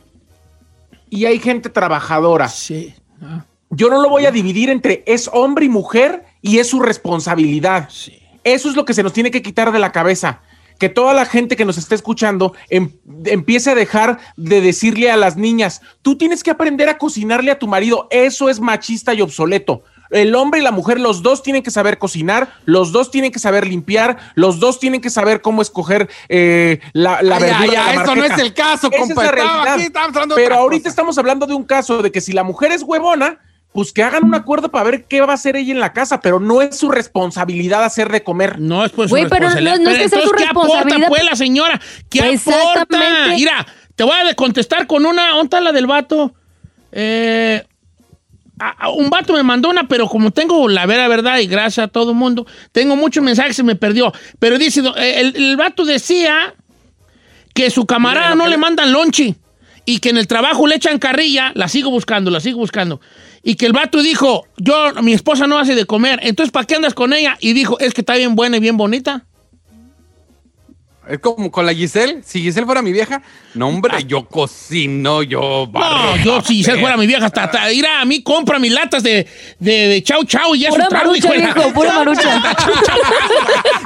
[1.11, 2.49] y hay gente trabajadora.
[2.49, 2.95] Sí.
[3.23, 6.81] Ah, Yo no lo voy a dividir entre es hombre y mujer y es su
[6.81, 7.89] responsabilidad.
[7.91, 8.19] sí.
[8.45, 10.41] Eso es lo que se nos tiene que quitar de la cabeza.
[10.79, 12.93] Que toda la gente que nos está escuchando em-
[13.25, 17.59] empiece a dejar de decirle a las niñas, tú tienes que aprender a cocinarle a
[17.59, 18.07] tu marido.
[18.11, 19.83] Eso es machista y obsoleto.
[20.17, 23.39] El hombre y la mujer, los dos tienen que saber cocinar, los dos tienen que
[23.39, 27.85] saber limpiar, los dos tienen que saber cómo escoger eh, la, la Ay, verdura.
[27.85, 29.89] la esto no es el caso, Esa es la aquí,
[30.35, 30.89] Pero otra ahorita cosa.
[30.91, 33.39] estamos hablando de un caso de que si la mujer es huevona,
[33.73, 36.21] pues que hagan un acuerdo para ver qué va a hacer ella en la casa,
[36.21, 38.59] pero no es su responsabilidad hacer de comer.
[38.59, 39.85] No es pues Güey, su pero no- responsabilidad.
[39.85, 41.09] no es que sea entonces, su ¿qué aporta responsabilidad?
[41.09, 41.81] pues la señora?
[42.09, 43.27] ¿Qué aporta?
[43.35, 45.29] Mira, te voy a contestar con una...
[45.31, 46.33] ¿Dónde está la del vato?
[46.93, 47.63] Eh,
[48.59, 51.85] a- a- un vato me mandó una, pero como tengo la vera verdad y gracias
[51.85, 54.13] a todo el mundo, tengo muchos mensajes, se me perdió.
[54.39, 56.55] Pero dice, eh, el, el vato decía
[57.55, 59.35] que su camarada no le- mandan lonche
[59.85, 63.01] y que en el trabajo le echan carrilla, la sigo buscando, la sigo buscando.
[63.43, 66.75] Y que el vato dijo, yo, mi esposa no hace de comer, entonces ¿para qué
[66.75, 67.37] andas con ella?
[67.41, 69.25] Y dijo, es que está bien buena y bien bonita.
[71.09, 72.23] Es como con la Giselle.
[72.25, 73.23] Si Giselle fuera mi vieja,
[73.55, 77.73] no, hombre, yo cocino, yo No, barro, yo si se fuera mi vieja, hasta, hasta
[77.73, 79.27] ir a mí, compra mis latas de,
[79.61, 81.73] de, de chau chau y ya es Pura un trago, marucha, hijo de la- viejo,
[81.73, 82.43] pura marucha.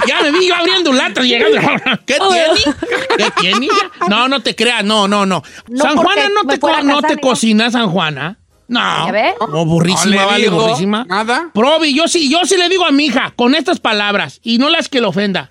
[0.06, 1.60] ya me vi yo abriendo latas llegando.
[2.06, 2.76] ¿Qué tiene?
[3.16, 3.68] ¿Qué tiene?
[4.08, 5.42] No, no te creas, no, no, no.
[5.68, 8.38] No, San Juana no te, no te cocina, San Juana.
[8.68, 9.08] No.
[9.50, 11.04] No, burrísima, No le vale, burrísima.
[11.08, 11.50] nada.
[11.52, 14.68] Provi, yo sí, yo sí le digo a mi hija, con estas palabras, y no
[14.70, 15.50] las que le ofenda.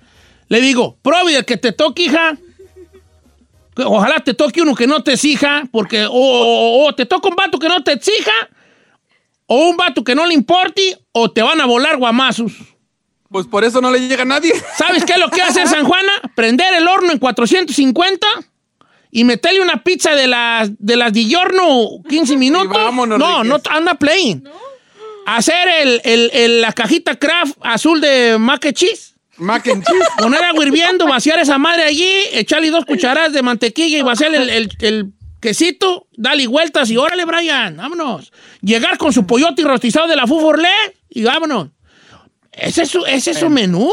[0.50, 2.36] Le digo, Provi, el que te toque, hija,
[3.76, 7.36] ojalá te toque uno que no te exija, porque o, o- o te toca un
[7.36, 8.32] vato que no te exija,
[9.46, 12.52] o un vato que no le importe, o te van a volar guamazos.
[13.30, 14.52] Pues por eso no le llega a nadie.
[14.76, 16.12] ¿Sabes qué es lo que hace San Juana?
[16.34, 18.26] Prender el horno en 450
[19.12, 22.68] y meterle una pizza de las de las di giorno 15 minutos.
[22.72, 24.42] vámonos, no, no anda playing.
[25.26, 29.14] Hacer el, el- el- la cajita craft azul de mac and cheese.
[29.40, 30.04] Mac and cheese.
[30.18, 34.48] Poner agua hirviendo, vaciar esa madre allí, echarle dos cucharadas de mantequilla y vaciar el,
[34.50, 35.06] el- el
[35.40, 38.30] quesito, dale vueltas y órale, Brian, vámonos.
[38.60, 40.68] Llegar con su pollote y rostizado de la Fuforlé
[41.08, 41.68] y vámonos.
[42.52, 43.90] Ese es su, ese es su menú.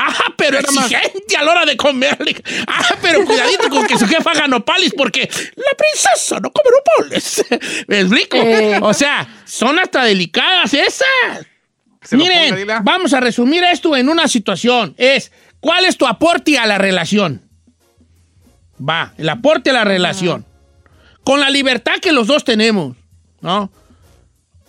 [0.00, 2.40] Ah, pero exigente a la hora de comerle.
[2.68, 7.44] Ah, pero cuidadito con que su jefa haga nopales porque la princesa no come nopales.
[7.88, 8.36] ¿Me explico?
[8.36, 8.78] Eh.
[8.80, 11.04] O sea, son hasta delicadas esas.
[12.08, 12.74] Se lo Miren, ponga, dile.
[12.84, 14.94] vamos a resumir esto en una situación.
[14.96, 17.42] Es, ¿cuál es tu aporte a la relación?
[18.80, 20.46] Va, el aporte a la relación.
[21.22, 22.96] Con la libertad que los dos tenemos,
[23.42, 23.70] ¿no?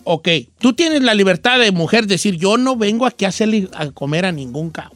[0.04, 3.90] Ok, tú tienes la libertad de mujer decir, yo no vengo aquí a hacerle a
[3.90, 4.94] comer a ningún cabo.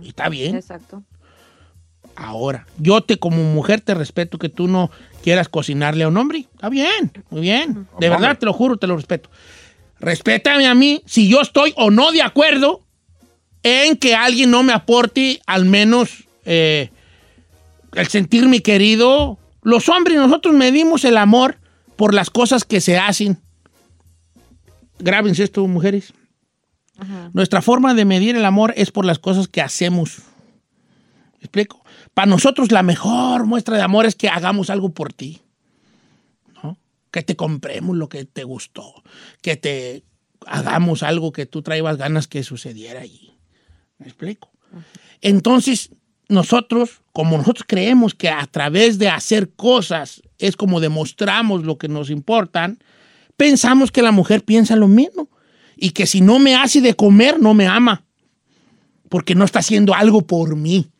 [0.00, 0.56] Y Está bien.
[0.56, 1.02] Exacto.
[2.16, 4.90] Ahora, yo te como mujer te respeto que tú no
[5.22, 6.46] quieras cocinarle a un hombre.
[6.54, 7.86] Está bien, muy bien.
[7.98, 9.28] De verdad, te lo juro, te lo respeto.
[10.00, 12.80] Respétame a mí si yo estoy o no de acuerdo
[13.62, 16.90] en que alguien no me aporte al menos eh,
[17.94, 19.38] el sentirme querido.
[19.62, 21.58] Los hombres, nosotros medimos el amor
[21.96, 23.38] por las cosas que se hacen.
[24.98, 26.14] Grábense esto, mujeres.
[27.32, 30.18] Nuestra forma de medir el amor es por las cosas que hacemos.
[31.38, 31.82] ¿Me explico?
[32.12, 35.40] Para nosotros la mejor muestra de amor es que hagamos algo por ti.
[37.10, 39.02] Que te compremos lo que te gustó.
[39.42, 40.04] Que te
[40.46, 43.32] hagamos algo que tú traibas ganas que sucediera allí.
[43.98, 44.50] ¿Me explico?
[45.20, 45.90] Entonces,
[46.28, 51.88] nosotros, como nosotros creemos que a través de hacer cosas es como demostramos lo que
[51.88, 52.78] nos importan,
[53.36, 55.28] pensamos que la mujer piensa lo mismo.
[55.76, 58.04] Y que si no me hace de comer, no me ama.
[59.08, 60.90] Porque no está haciendo algo por mí.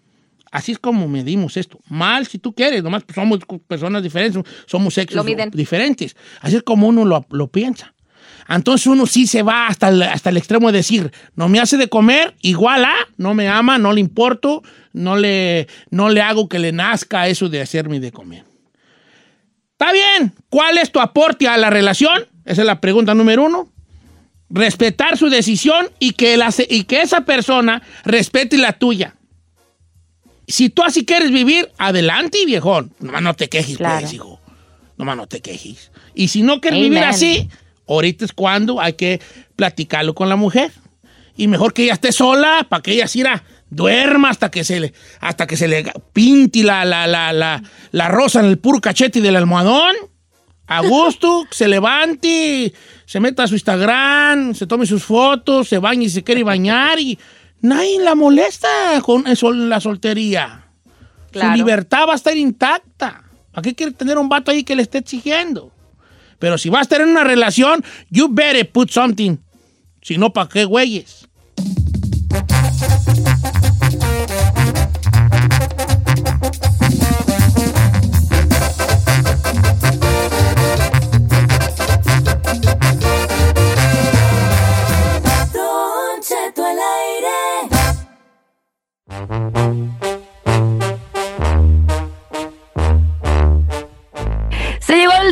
[0.51, 1.79] Así es como medimos esto.
[1.89, 6.17] Mal si tú quieres, nomás pues, somos personas diferentes, somos sexos diferentes.
[6.41, 7.95] Así es como uno lo, lo piensa.
[8.49, 11.77] Entonces uno sí se va hasta el, hasta el extremo de decir, no me hace
[11.77, 16.49] de comer, igual a, no me ama, no le importo, no le, no le hago
[16.49, 18.45] que le nazca eso de hacerme de comer.
[19.73, 22.27] Está bien, ¿cuál es tu aporte a la relación?
[22.45, 23.69] Esa es la pregunta número uno.
[24.51, 29.15] Respetar su decisión y que, la, y que esa persona respete la tuya.
[30.51, 32.93] Si tú así quieres vivir, adelante, viejón.
[33.01, 34.01] Nomás no te quejes, Claro.
[34.01, 34.41] pues, hijo.
[34.97, 35.91] Nomás no te quejes.
[36.15, 37.49] Y si no quieres vivir así,
[37.89, 39.21] ahorita es cuando hay que
[39.57, 40.73] platicarlo con la mujer.
[41.37, 44.93] Y mejor que ella esté sola para que ella la duerma hasta que se le,
[45.21, 49.21] hasta que se le pinte la, la, la, la, la rosa en el puro cachete
[49.21, 49.95] del almohadón.
[50.67, 52.73] A gusto, se levante,
[53.07, 57.01] se meta a su Instagram, se tome sus fotos, se bañe y se quiere bañar
[57.01, 57.19] y
[57.61, 58.69] nadie la molesta
[59.03, 60.67] con eso, la soltería.
[61.31, 61.53] Claro.
[61.53, 63.25] Su libertad va a estar intacta.
[63.53, 65.73] ¿Para qué quiere tener un vato ahí que le esté exigiendo?
[66.39, 69.37] Pero si vas a tener una relación, you better put something.
[70.03, 71.20] Si no, ¿para qué güeyes?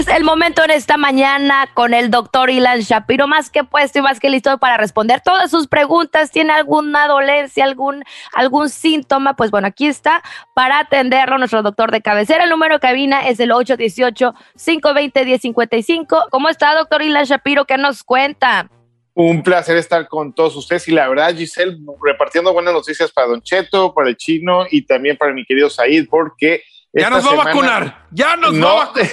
[0.06, 4.20] El momento en esta mañana con el doctor Ilan Shapiro, más que puesto y más
[4.20, 6.30] que listo para responder todas sus preguntas.
[6.30, 9.34] ¿Tiene alguna dolencia, algún, algún síntoma?
[9.34, 10.22] Pues bueno, aquí está
[10.54, 12.44] para atenderlo nuestro doctor de cabecera.
[12.44, 16.26] El número de cabina es el 818-520-1055.
[16.30, 17.64] ¿Cómo está, doctor Ilan Shapiro?
[17.64, 18.70] ¿Qué nos cuenta?
[19.14, 23.42] Un placer estar con todos ustedes y la verdad, Giselle, repartiendo buenas noticias para Don
[23.42, 26.62] Cheto, para el chino y también para mi querido Said, porque...
[26.92, 28.06] Ya nos va a semana- vacunar.
[28.10, 28.66] Ya nos No.
[28.66, 29.08] va a vacunar.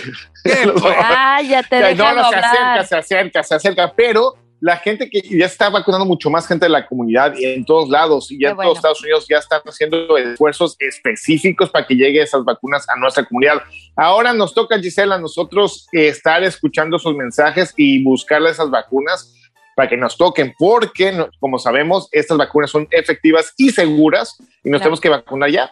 [0.99, 4.77] A- Ah, ya te Ya, no, no, se acerca, se acerca, se acerca, pero la
[4.77, 8.31] gente que ya está vacunando mucho más gente de la comunidad y en todos lados
[8.31, 8.69] y ya en bueno.
[8.69, 13.25] todos Estados Unidos ya están haciendo esfuerzos específicos para que llegue esas vacunas a nuestra
[13.25, 13.61] comunidad.
[13.95, 19.33] Ahora nos toca, Gisela, a nosotros estar escuchando sus mensajes y buscarle esas vacunas
[19.75, 24.79] para que nos toquen, porque como sabemos, estas vacunas son efectivas y seguras y nos
[24.79, 24.79] Claro.
[24.79, 25.71] tenemos que vacunar ya.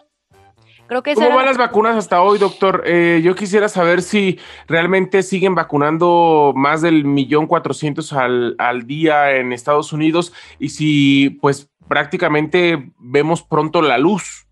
[0.86, 2.82] Creo que esa ¿Cómo era van la- las vacunas hasta hoy, doctor?
[2.86, 9.32] Eh, yo quisiera saber si realmente siguen vacunando más del millón cuatrocientos al, al día
[9.36, 14.46] en Estados Unidos y si pues prácticamente vemos pronto la luz.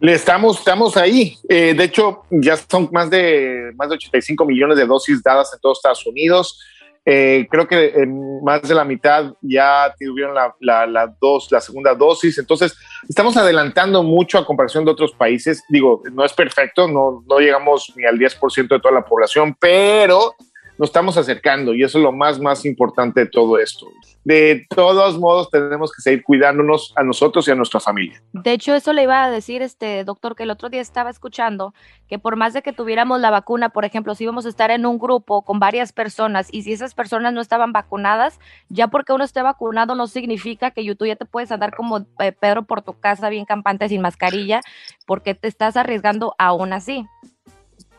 [0.00, 1.36] Le estamos, estamos ahí.
[1.48, 5.60] Eh, de hecho, ya son más de, más de 85 millones de dosis dadas en
[5.60, 6.58] todos Estados Unidos.
[7.04, 11.60] Eh, creo que en más de la mitad ya tuvieron la, la, la dos, la
[11.60, 12.38] segunda dosis.
[12.38, 12.76] Entonces,
[13.08, 15.62] estamos adelantando mucho a comparación de otros países.
[15.68, 20.34] Digo, no es perfecto, no, no llegamos ni al 10% de toda la población, pero
[20.80, 23.86] nos estamos acercando y eso es lo más, más importante de todo esto.
[24.24, 28.22] De todos modos, tenemos que seguir cuidándonos a nosotros y a nuestra familia.
[28.32, 31.74] De hecho, eso le iba a decir, este doctor, que el otro día estaba escuchando
[32.08, 34.86] que por más de que tuviéramos la vacuna, por ejemplo, si íbamos a estar en
[34.86, 38.40] un grupo con varias personas y si esas personas no estaban vacunadas,
[38.70, 42.32] ya porque uno esté vacunado no significa que tú ya te puedes andar como eh,
[42.32, 44.62] Pedro por tu casa bien campante sin mascarilla,
[45.06, 47.06] porque te estás arriesgando aún así.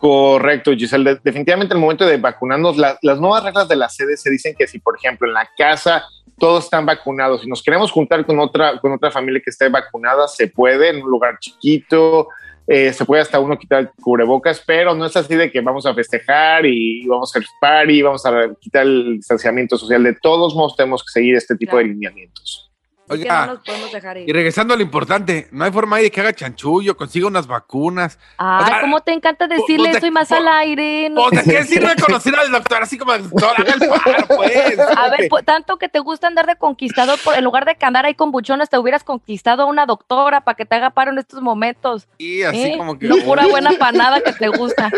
[0.01, 1.13] Correcto, Giselle.
[1.13, 4.67] De- definitivamente el momento de vacunarnos, la- las nuevas reglas de la CDC dicen que
[4.67, 6.03] si, por ejemplo, en la casa
[6.39, 10.27] todos están vacunados y nos queremos juntar con otra, con otra familia que esté vacunada,
[10.27, 12.29] se puede en un lugar chiquito,
[12.65, 15.85] eh, se puede hasta uno quitar el cubrebocas, pero no es así de que vamos
[15.85, 20.03] a festejar y vamos a hacer party, y vamos a quitar el distanciamiento social.
[20.03, 22.70] De todos modos, tenemos que seguir este tipo de lineamientos.
[23.07, 24.29] Que Oiga, no nos podemos dejar ir.
[24.29, 27.45] y regresando a lo importante, no hay forma ahí de que haga chanchullo, consiga unas
[27.45, 28.17] vacunas.
[28.37, 31.09] Ay, O sea, ¿cómo te encanta decirle eso y más al aire?
[31.09, 33.49] No- Pues, ¿de qué sirve conocer al doctor así como doctor?
[33.57, 34.79] Haga el paro, pues.
[34.97, 37.85] A ver, pues, tanto que te gusta andar de conquistador, por, en lugar de que
[37.85, 41.11] andar ahí con buchones, te hubieras conquistado a una doctora para que te haga paro
[41.11, 42.07] en estos momentos.
[42.17, 42.77] Y así ¿Eh?
[42.77, 43.07] como que.
[43.07, 44.89] No pura buena panada que te gusta.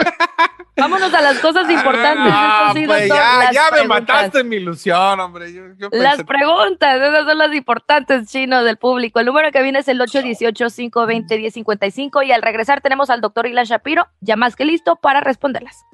[0.75, 2.33] Vámonos a las cosas importantes.
[2.35, 5.53] Ah, pues ya, me mataste mi ilusión, hombre.
[5.53, 9.19] Yo, yo Las preguntas, esas son las importantes, chino, del público.
[9.19, 14.07] El número que viene es el 818-520-1055 y al regresar tenemos al doctor Ilan Shapiro,
[14.21, 15.85] ya más que listo para responderlas.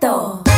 [0.00, 0.51] Don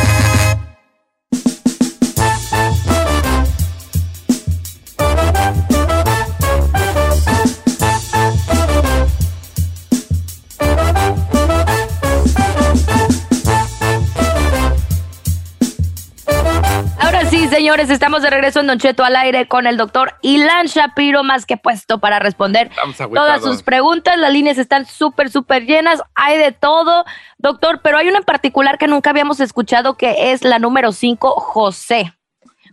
[17.65, 21.47] señores, estamos de regreso en Don Cheto al aire con el doctor Ilan Shapiro, más
[21.47, 22.69] que puesto para responder
[23.15, 24.19] todas sus preguntas.
[24.19, 26.03] Las líneas están súper, súper llenas.
[26.15, 27.07] Hay de todo,
[27.39, 31.31] doctor, pero hay una en particular que nunca habíamos escuchado que es la número 5,
[31.41, 32.13] José.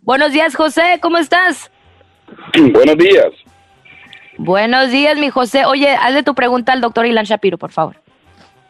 [0.01, 1.71] Buenos días, José, ¿cómo estás?
[2.53, 3.27] Buenos días.
[4.37, 5.63] Buenos días, mi José.
[5.63, 7.95] Oye, hazle tu pregunta al doctor Ilan Shapiro, por favor.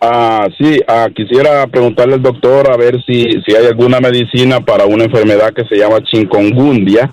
[0.03, 4.85] Ah, sí, ah, quisiera preguntarle al doctor a ver si, si hay alguna medicina para
[4.85, 7.11] una enfermedad que se llama chikungunya.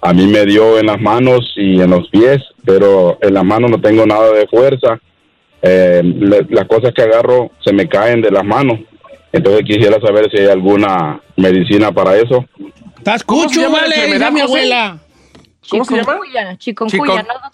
[0.00, 3.70] A mí me dio en las manos y en los pies, pero en las manos
[3.70, 5.00] no tengo nada de fuerza.
[5.62, 8.78] Eh, le- las cosas que agarro se me caen de las manos.
[9.32, 12.44] Entonces quisiera saber si hay alguna medicina para eso.
[12.98, 14.98] Estás ¿Cómo se cucho, vale, mi abuela.
[15.68, 16.04] ¿Cómo se llama?
[16.12, 17.50] Chikungunya, chikungunya, Chicon- ¿no, doctor?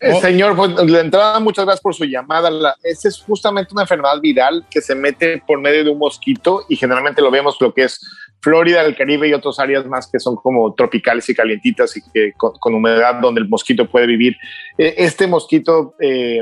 [0.00, 0.20] Eh, Oh.
[0.20, 2.50] Señor, pues de entrada, muchas gracias por su llamada.
[2.50, 6.64] La, esa es justamente una enfermedad viral que se mete por medio de un mosquito
[6.70, 8.00] y generalmente lo vemos lo que es
[8.40, 12.32] Florida, el Caribe y otras áreas más que son como tropicales y calientitas y que
[12.32, 14.36] con, con humedad donde el mosquito puede vivir.
[14.78, 16.40] Eh, este mosquito eh,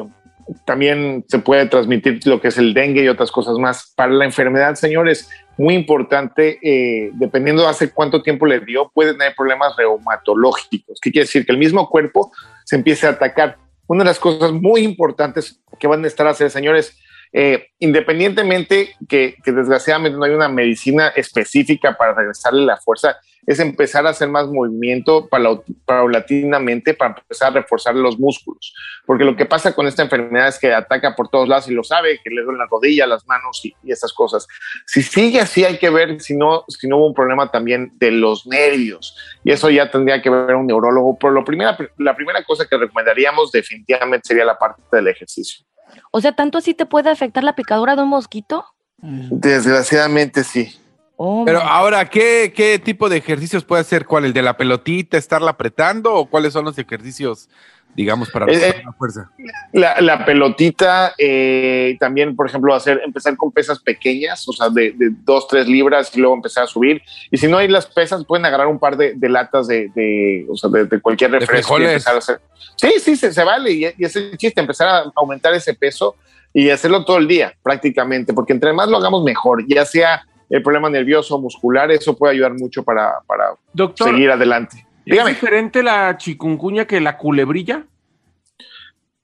[0.65, 3.93] también se puede transmitir lo que es el dengue y otras cosas más.
[3.97, 9.13] Para la enfermedad, señores, muy importante, eh, dependiendo de hace cuánto tiempo le dio, puede
[9.13, 11.01] tener problemas reumatológicos.
[11.01, 11.45] ¿Qué quiere decir?
[11.45, 12.33] Que el mismo cuerpo
[12.65, 13.59] se empiece a atacar.
[13.87, 16.97] Una de las cosas muy importantes que van a estar a hacer, señores,
[17.33, 24.07] eh, independientemente que, desgraciadamente no hay una medicina específica para regresarle la fuerza, es empezar
[24.07, 28.75] a hacer más movimiento paula- paulatinamente para empezar a reforzar los músculos.
[29.07, 31.83] Porque lo que pasa con esta enfermedad es que ataca por todos lados y lo
[31.83, 34.47] sabe, que le duelen las rodillas, las manos y, y esas cosas.
[34.85, 38.11] Si sigue así, hay que ver si no, si no hubo un problema también de
[38.11, 39.17] los nervios.
[39.43, 41.17] Y eso ya tendría que ver un neurólogo.
[41.19, 45.65] Pero lo primera, la primera cosa que recomendaríamos definitivamente sería la parte del ejercicio.
[46.11, 48.65] O sea, ¿tanto así te puede afectar la picadura de un mosquito?
[48.99, 50.79] Desgraciadamente sí.
[51.21, 54.07] Oh, Pero ahora, ¿qué, ¿qué tipo de ejercicios puede hacer?
[54.07, 54.25] ¿Cuál?
[54.25, 56.15] ¿El de la pelotita, estarla apretando?
[56.15, 57.49] ¿O cuáles son los ejercicios,
[57.97, 59.29] digamos, para Eh, eh, la fuerza?
[59.73, 64.93] La, la pelotita, eh, también, por ejemplo, hacer, empezar con pesas pequeñas, o sea, de,
[64.93, 67.03] de dos, tres libras y luego empezar a subir.
[67.33, 70.47] Y si no hay las pesas, pueden agarrar un par de, de latas de, de,
[70.49, 72.41] o sea, de, de cualquier refresco y empezar a hacer.
[72.77, 73.73] Sí, sí, se, se vale.
[73.73, 76.15] Y, y ese es el chiste, empezar a aumentar ese peso
[76.55, 80.63] y hacerlo todo el día, prácticamente, porque entre más lo hagamos mejor, ya sea el
[80.63, 84.87] problema nervioso, muscular, eso puede ayudar mucho para, para Doctor, seguir adelante.
[85.05, 85.31] Dígame.
[85.31, 87.85] ¿Es diferente la chikungunya que la culebrilla?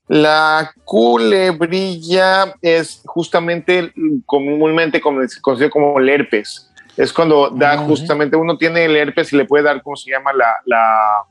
[0.07, 3.93] La culebrilla es justamente
[4.27, 6.71] comúnmente conocido como el herpes.
[6.97, 10.33] Es cuando da justamente, uno tiene el herpes y le puede dar, ¿cómo se llama?
[10.33, 11.23] La, la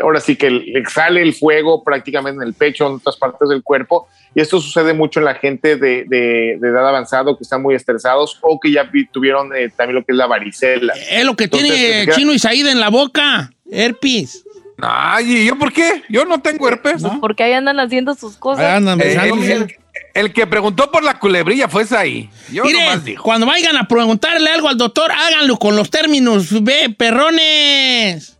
[0.00, 3.62] ahora sí que le sale el fuego prácticamente en el pecho, en otras partes del
[3.62, 4.08] cuerpo.
[4.34, 7.74] Y esto sucede mucho en la gente de, de- de edad avanzada que están muy
[7.74, 10.94] estresados o que ya vi- tuvieron eh, también lo que es la varicela.
[11.10, 13.50] Es lo que Entonces, tiene queda- Chino Isaída en la boca.
[13.70, 14.44] Herpes.
[14.82, 16.02] Ay, ¿y yo por qué?
[16.08, 17.02] Yo no tengo herpes.
[17.20, 18.64] Porque ahí andan haciendo sus cosas.
[18.64, 19.66] Ahí andan Eh,
[20.14, 22.30] el que preguntó por la culebrilla fue esa ahí.
[22.52, 23.22] Yo Mire, nomás dijo.
[23.22, 28.38] cuando vayan a preguntarle algo al doctor, háganlo con los términos, ve, perrones.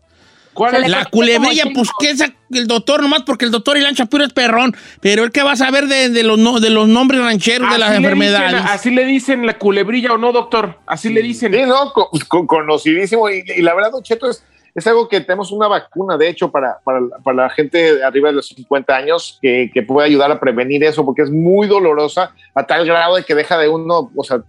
[0.60, 0.88] ¿Cuál Se es?
[0.90, 4.76] La culebrilla, pues que esa, el doctor nomás porque el doctor Ilan Shapiro es perrón,
[5.00, 7.78] pero el que va a saber de, de los, no- de los nombres rancheros de
[7.78, 8.52] las enfermedades.
[8.60, 10.78] dicen- así le dicen la culebrilla o no, doctor.
[10.86, 11.54] Así le dicen.
[11.54, 13.30] Sí, no, co- co- conocidísimo.
[13.30, 14.44] Y, y la verdad, Don Cheto, es,
[14.74, 18.28] es algo que tenemos una vacuna, de hecho, para, para, para la gente de arriba
[18.28, 22.34] de los 50 años que, que puede ayudar a prevenir eso, porque es muy dolorosa
[22.54, 24.42] a tal grado de que deja de uno, o sea,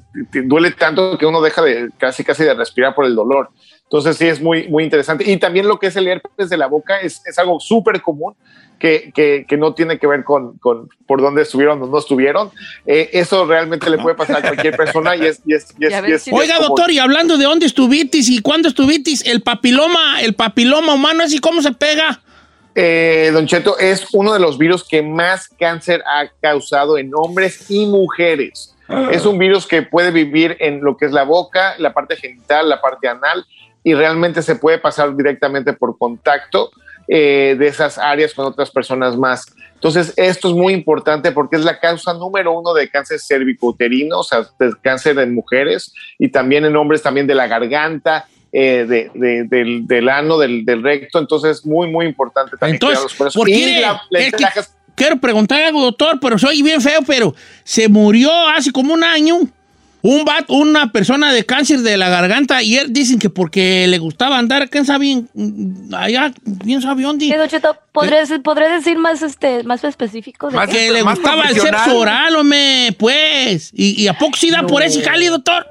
[0.44, 3.50] duele tanto que uno deja de casi, casi de respirar por el dolor.
[3.92, 5.30] Entonces sí es muy, muy interesante.
[5.30, 8.36] Y también lo que es el herpes de la boca es, es algo súper común
[8.80, 12.52] que, que, que no tiene que ver con, con por dónde estuvieron o no estuvieron.
[12.86, 15.42] Eh, eso realmente le puede pasar a cualquier persona y es...
[15.46, 18.40] Y es, y es- y y Oiga, como- doctor, y hablando de dónde estuvitis y
[18.40, 22.22] cuándo estuvitis, el papiloma, el papiloma humano, ¿así cómo se pega?
[22.76, 27.70] Eh, don Cheto, es uno de los virus que más cáncer ha causado en hombres
[27.70, 28.74] y mujeres.
[29.12, 32.68] Es un virus que puede vivir en lo que es la boca, la parte genital,
[32.70, 33.46] la parte anal,
[33.84, 36.72] y realmente se puede pasar directamente por contacto
[37.08, 39.46] eh, de esas áreas con otras personas más.
[39.74, 44.24] Entonces, esto es muy importante porque es la causa número uno de cáncer cervicouterino, o
[44.24, 49.10] sea, de cáncer en mujeres y también en hombres, también de la garganta, eh, de-
[49.16, 51.18] de- del, del ano, del, del recto.
[51.20, 52.76] Entonces, muy, muy importante también.
[52.76, 53.40] Entonces, por eso.
[53.40, 53.80] ¿por Y qué?
[53.82, 54.46] la- la Es que
[54.94, 59.40] quiero preguntar algo, doctor, pero soy bien feo, pero se murió hace como un año
[60.02, 64.00] un bat, una persona de cáncer de la garganta y él dicen que porque le
[64.00, 65.24] gustaba andar, ¿quién sabe?
[65.94, 66.32] Allá,
[66.64, 67.26] ¿quién sabe dónde?
[67.26, 70.50] Sí, Don Cheto, ¿podré, ¿podré decir más, este, más específico?
[70.50, 70.70] de Más?
[70.70, 73.72] Que le más gustaba el sexo oral, hombre, pues.
[73.74, 75.66] ¿Y, y a poco sí da por ese jali, doctor?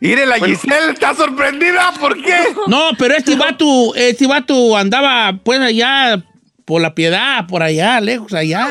[0.00, 1.92] Mire, la Giselle está sorprendida.
[1.98, 2.34] ¿Por qué?
[2.66, 6.22] No, pero este vato, este vato andaba, pues, allá
[6.64, 8.68] por la piedad, por allá, lejos, allá.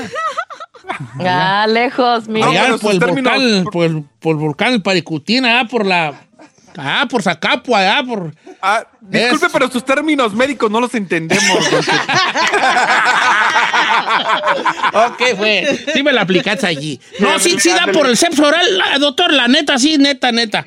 [1.19, 2.47] Ah, lejos, mira.
[2.47, 6.13] Allá por el volcán, por, el- por el volcán, el Paricutín, allá por la...
[6.75, 8.33] Ah, por Zacapo, allá por...
[8.61, 11.43] Ah, disculpe, Es- pero sus términos médicos no los entendemos.
[14.93, 15.85] ok, fue.
[15.93, 16.99] Sí me la aplicaste allí.
[17.19, 20.65] No, sí, sí da por el sexo oral, la- doctor, la neta, sí, neta, neta.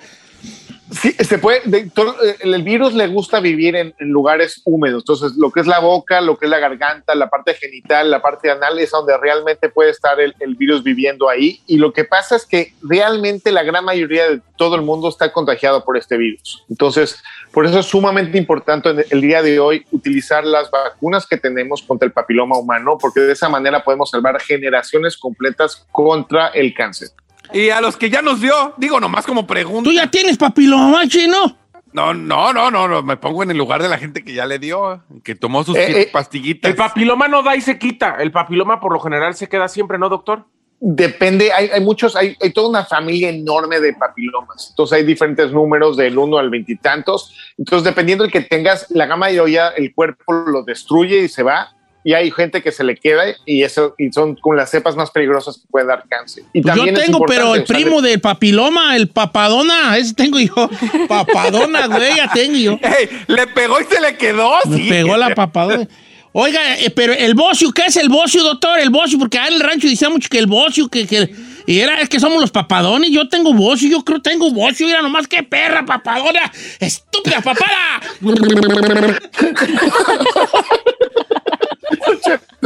[0.90, 5.02] Sí, se puede, de- todo- el, virus le gusta vivir en, lugares húmedos.
[5.02, 8.22] Entonces, lo que es la boca, lo que es la garganta, la parte genital, la
[8.22, 11.60] parte anal es donde realmente puede estar el, virus viviendo ahí.
[11.66, 15.32] Y lo que pasa es que realmente la gran mayoría de todo el mundo está
[15.32, 16.64] contagiado por este virus.
[16.70, 17.20] Entonces,
[17.50, 22.06] por eso es sumamente importante el día de hoy utilizar las vacunas que tenemos contra
[22.06, 27.08] el papiloma humano, porque de esa manera podemos salvar generaciones completas contra el cáncer.
[27.52, 29.88] Y a los que ya nos dio, digo nomás como pregunta.
[29.88, 31.56] ¿Tú ya tienes papiloma, chino?
[31.92, 34.44] No, no, no, no, no, me pongo en el lugar de la gente que ya
[34.44, 36.70] le dio, que tomó sus Eh, eh, pastillitas.
[36.70, 38.16] El papiloma no da y se quita.
[38.20, 40.44] El papiloma por lo general se queda siempre, ¿no, doctor?
[40.78, 44.68] Depende, hay, hay muchos, hay, hay toda una familia enorme de papilomas.
[44.70, 47.34] Entonces hay diferentes números del 1 al veintitantos.
[47.56, 51.75] Entonces, dependiendo del que tengas, la gama mayoría el cuerpo lo destruye y se va.
[52.06, 55.10] Y hay gente que se le queda y eso y son con las cepas más
[55.10, 56.44] peligrosas que pueden dar cáncer.
[56.52, 60.54] Y Pues yo también tengo, pero el primo del papiloma, el papadona, ese tengo yo.
[61.08, 62.78] Papadona, güey, ya tengo yo.
[62.80, 64.52] Ey, le pegó y se le quedó.
[64.66, 64.88] Me sí.
[64.88, 65.88] pegó la papadona.
[66.30, 68.78] Oiga, eh, pero el bocio, ¿qué es el bocio, doctor?
[68.78, 71.34] El bocio, porque ahí en el rancho decía mucho que el bocio, que, que
[71.66, 74.86] y era, es que somos los papadones, yo tengo bocio, yo creo que tengo bocio,
[74.86, 78.00] mira nomás qué perra, papadona, estúpida papada.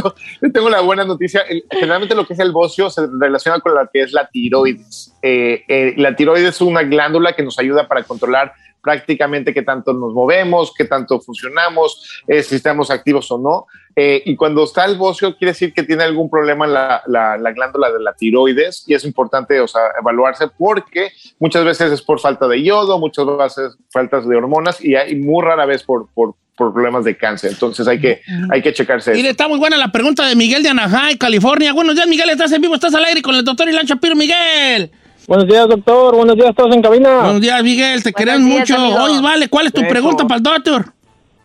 [0.53, 1.41] tengo la buena noticia.
[1.41, 5.13] El- generalmente lo que es el bocio se relaciona con lo que es la tiroides.
[5.21, 9.93] Eh, eh, la tiroides es una glándula que nos ayuda para controlar prácticamente qué tanto
[9.93, 13.67] nos movemos, qué tanto funcionamos, eh, si estamos activos o no.
[13.95, 17.37] Eh, y cuando está el bocio, quiere decir que tiene algún problema en la, la-
[17.37, 22.01] la glándula de la tiroides y es importante o sea, evaluarse porque muchas veces es
[22.01, 26.07] por falta de yodo, muchas veces faltas de hormonas y hay muy rara vez por,
[26.15, 27.51] por, por problemas de cáncer.
[27.51, 29.13] Entonces hay que, hay que checarse.
[29.13, 31.73] Mire, está muy buena la pregunta de Miguel de Anaheim, California.
[31.73, 32.29] Buenos días, Miguel.
[32.29, 34.15] Estás en vivo, estás al aire con el doctor Ilan Shapiro.
[34.15, 34.91] Miguel.
[35.27, 36.15] Buenos días, doctor.
[36.15, 37.09] Buenos días, todos en cabina.
[37.21, 38.03] Buenos días, Miguel.
[38.03, 38.75] Te queremos mucho.
[38.75, 39.01] amigo.
[39.03, 39.89] Oye, vale, ¿cuál es tu Eso.
[39.89, 40.85] pregunta para el doctor?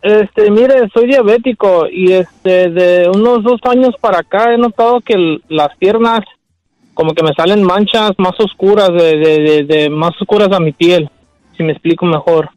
[0.03, 5.13] Este, mire, soy diabético y este, de unos dos años para acá he notado que
[5.13, 6.19] el- las piernas
[6.93, 10.71] como que me salen manchas más oscuras, de, de, de- de más oscuras a mi
[10.73, 11.09] piel,
[11.57, 12.49] si me explico mejor.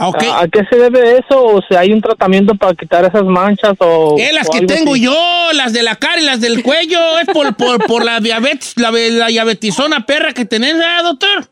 [0.00, 1.44] ¿A, a qué se debe eso?
[1.44, 3.74] ¿O si hay un tratamiento para quitar esas manchas?
[3.78, 5.04] O, Eh, las o que tengo así?
[5.04, 8.74] yo, las de la cara y las del cuello, es por, por, por la diabetes,
[8.76, 11.48] la, la diabetizona perra que tenés, ¿verdad, doctor?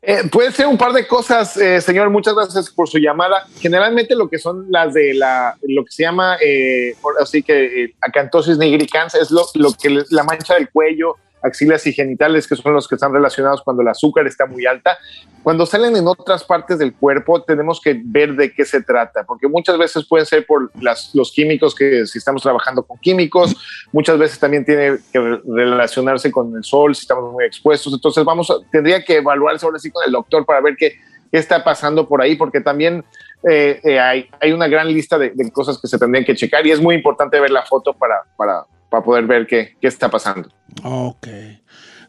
[0.00, 2.08] Eh, puede ser un par de cosas, eh, señor.
[2.10, 3.46] Muchas gracias por su llamada.
[3.60, 7.94] Generalmente lo que son las de la, lo que se llama, eh, así que eh,
[8.00, 12.72] acantosis nigricans es lo, lo que la mancha del cuello, axilas y genitales, que son
[12.72, 14.98] los que están relacionados cuando el azúcar está muy alta.
[15.42, 19.48] Cuando salen en otras partes del cuerpo, tenemos que ver de qué se trata, porque
[19.48, 23.56] muchas veces pueden ser por las, los químicos, que si estamos trabajando con químicos,
[23.92, 27.92] muchas veces también tiene que re- relacionarse con el sol, si estamos muy expuestos.
[27.92, 30.94] Entonces, vamos a, tendría que evaluarse ahora sí con el doctor para ver qué,
[31.30, 33.04] está pasando por ahí, porque también
[33.48, 36.66] eh, eh, hay, hay una gran lista de, de cosas que se tendrían que checar
[36.66, 40.10] y es muy importante ver la foto para, para, para poder ver qué, qué está
[40.10, 40.48] pasando.
[40.82, 41.28] Ok.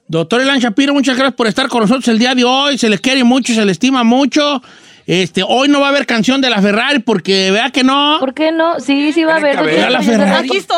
[0.08, 2.78] Doctor Elan Shapiro, muchas gracias por estar con nosotros el día de hoy.
[2.78, 4.62] Se le quiere mucho, se le estima mucho.
[5.06, 8.18] Este, hoy no va a haber canción de la Ferrari porque vea que no.
[8.20, 8.80] ¿Por qué no?
[8.80, 9.56] Sí, sí va a haber.
[9.92, 10.48] La Ferrari.
[10.48, 10.78] Aquí estoy.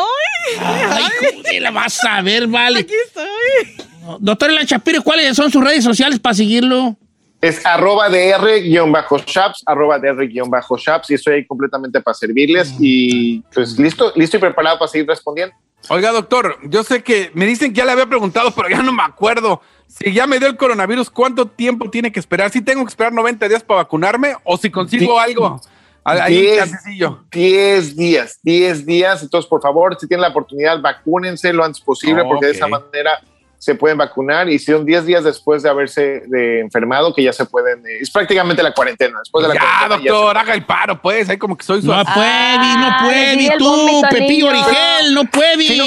[0.60, 2.80] Ay, ¿cómo la vas a ver, vale?
[2.80, 3.86] Aquí estoy.
[4.20, 6.96] Doctor Elan Shapiro, ¿cuáles son sus redes sociales para seguirlo?
[7.40, 14.36] Es arroba dr-shaps, arroba dr-shaps y estoy ahí completamente para servirles y pues listo, listo
[14.36, 15.54] y preparado para seguir respondiendo.
[15.88, 18.92] Oiga, doctor, yo sé que me dicen que ya le había preguntado, pero ya no
[18.92, 19.60] me acuerdo.
[19.88, 22.50] Si ya me dio el coronavirus, ¿cuánto tiempo tiene que esperar?
[22.50, 25.60] ¿Si tengo que esperar 90 días para vacunarme o si consigo Di- algo?
[26.04, 27.24] Ahí Diez- chancecillo.
[27.30, 29.22] 10 días, 10 días.
[29.22, 32.66] Entonces, por favor, si tienen la oportunidad, vacúnense lo antes posible, Oh, porque de esa
[32.66, 33.20] manera
[33.62, 34.48] se pueden vacunar.
[34.48, 37.78] Y si son 10 días después de haberse de enfermado, que ya se pueden.
[37.86, 39.18] eh, es prácticamente la cuarentena.
[39.20, 40.02] Después de la Ya, cuarentena.
[40.04, 41.28] ya doctor, haga el paro, pues.
[41.28, 41.86] Ahí como que soy su.
[41.86, 43.56] No puede, no puede.
[43.58, 44.48] Tú, Pepillo.
[44.48, 45.62] Origel, no puede.
[45.62, 45.78] Sí,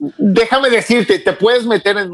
[0.00, 2.10] no, de- déjame decirte, te puedes meter en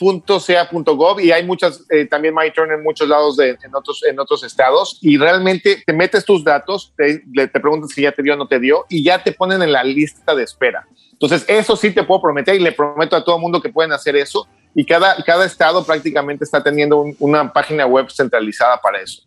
[0.00, 4.42] myturn.ca.gov y hay muchas, eh, también myturn en muchos lados de, en, otros, en otros
[4.44, 8.36] estados y realmente te metes tus datos, te, te preguntan si ya te dio o
[8.36, 10.86] no te dio y ya te ponen en la lista de espera.
[11.22, 13.92] Entonces, eso sí te puedo prometer y le prometo a todo el mundo que pueden
[13.92, 19.00] hacer eso y cada, cada estado prácticamente está teniendo un- una página web centralizada para
[19.00, 19.22] eso.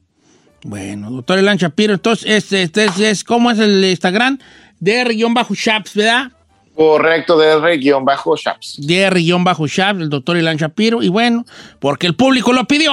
[0.64, 4.40] Bueno, doctor Elan Shapiro, entonces, este, este es, es- ¿cómo es el Instagram?
[4.80, 6.32] DR-Shaps, ¿verdad?
[6.76, 8.78] Correcto, DR-Shaps.
[8.86, 11.02] DR-Shaps, el doctor Elan Shapiro.
[11.02, 11.46] Y bueno,
[11.80, 12.92] porque el público lo pidió.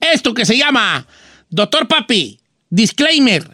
[0.00, 1.06] Esto que se llama
[1.50, 3.44] Doctor Papi, disclaimer.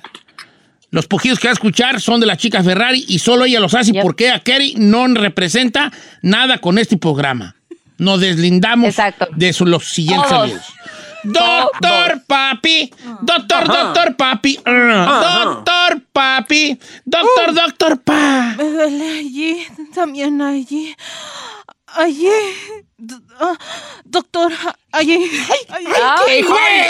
[0.91, 3.75] Los pujidos que va a escuchar son de la chica Ferrari y solo ella los
[3.75, 7.55] hace porque a Kerry no representa nada con este programa.
[7.99, 8.97] Nos deslindamos
[9.37, 10.63] de su- los siguientes amigos.
[11.23, 13.83] Doctor Papi, doctor, Ajá.
[13.85, 15.45] doctor Papi, uh, Ajá.
[15.45, 18.55] doctor Papi, doctor, doctor Pa.
[18.57, 20.95] Me duele allí, también allí.
[21.95, 22.29] Allí.
[22.97, 23.57] D- ah,
[24.05, 24.53] doctor,
[24.93, 25.15] allí.
[25.69, 25.87] Allí.
[26.27, 26.90] ¿Qué fue eso?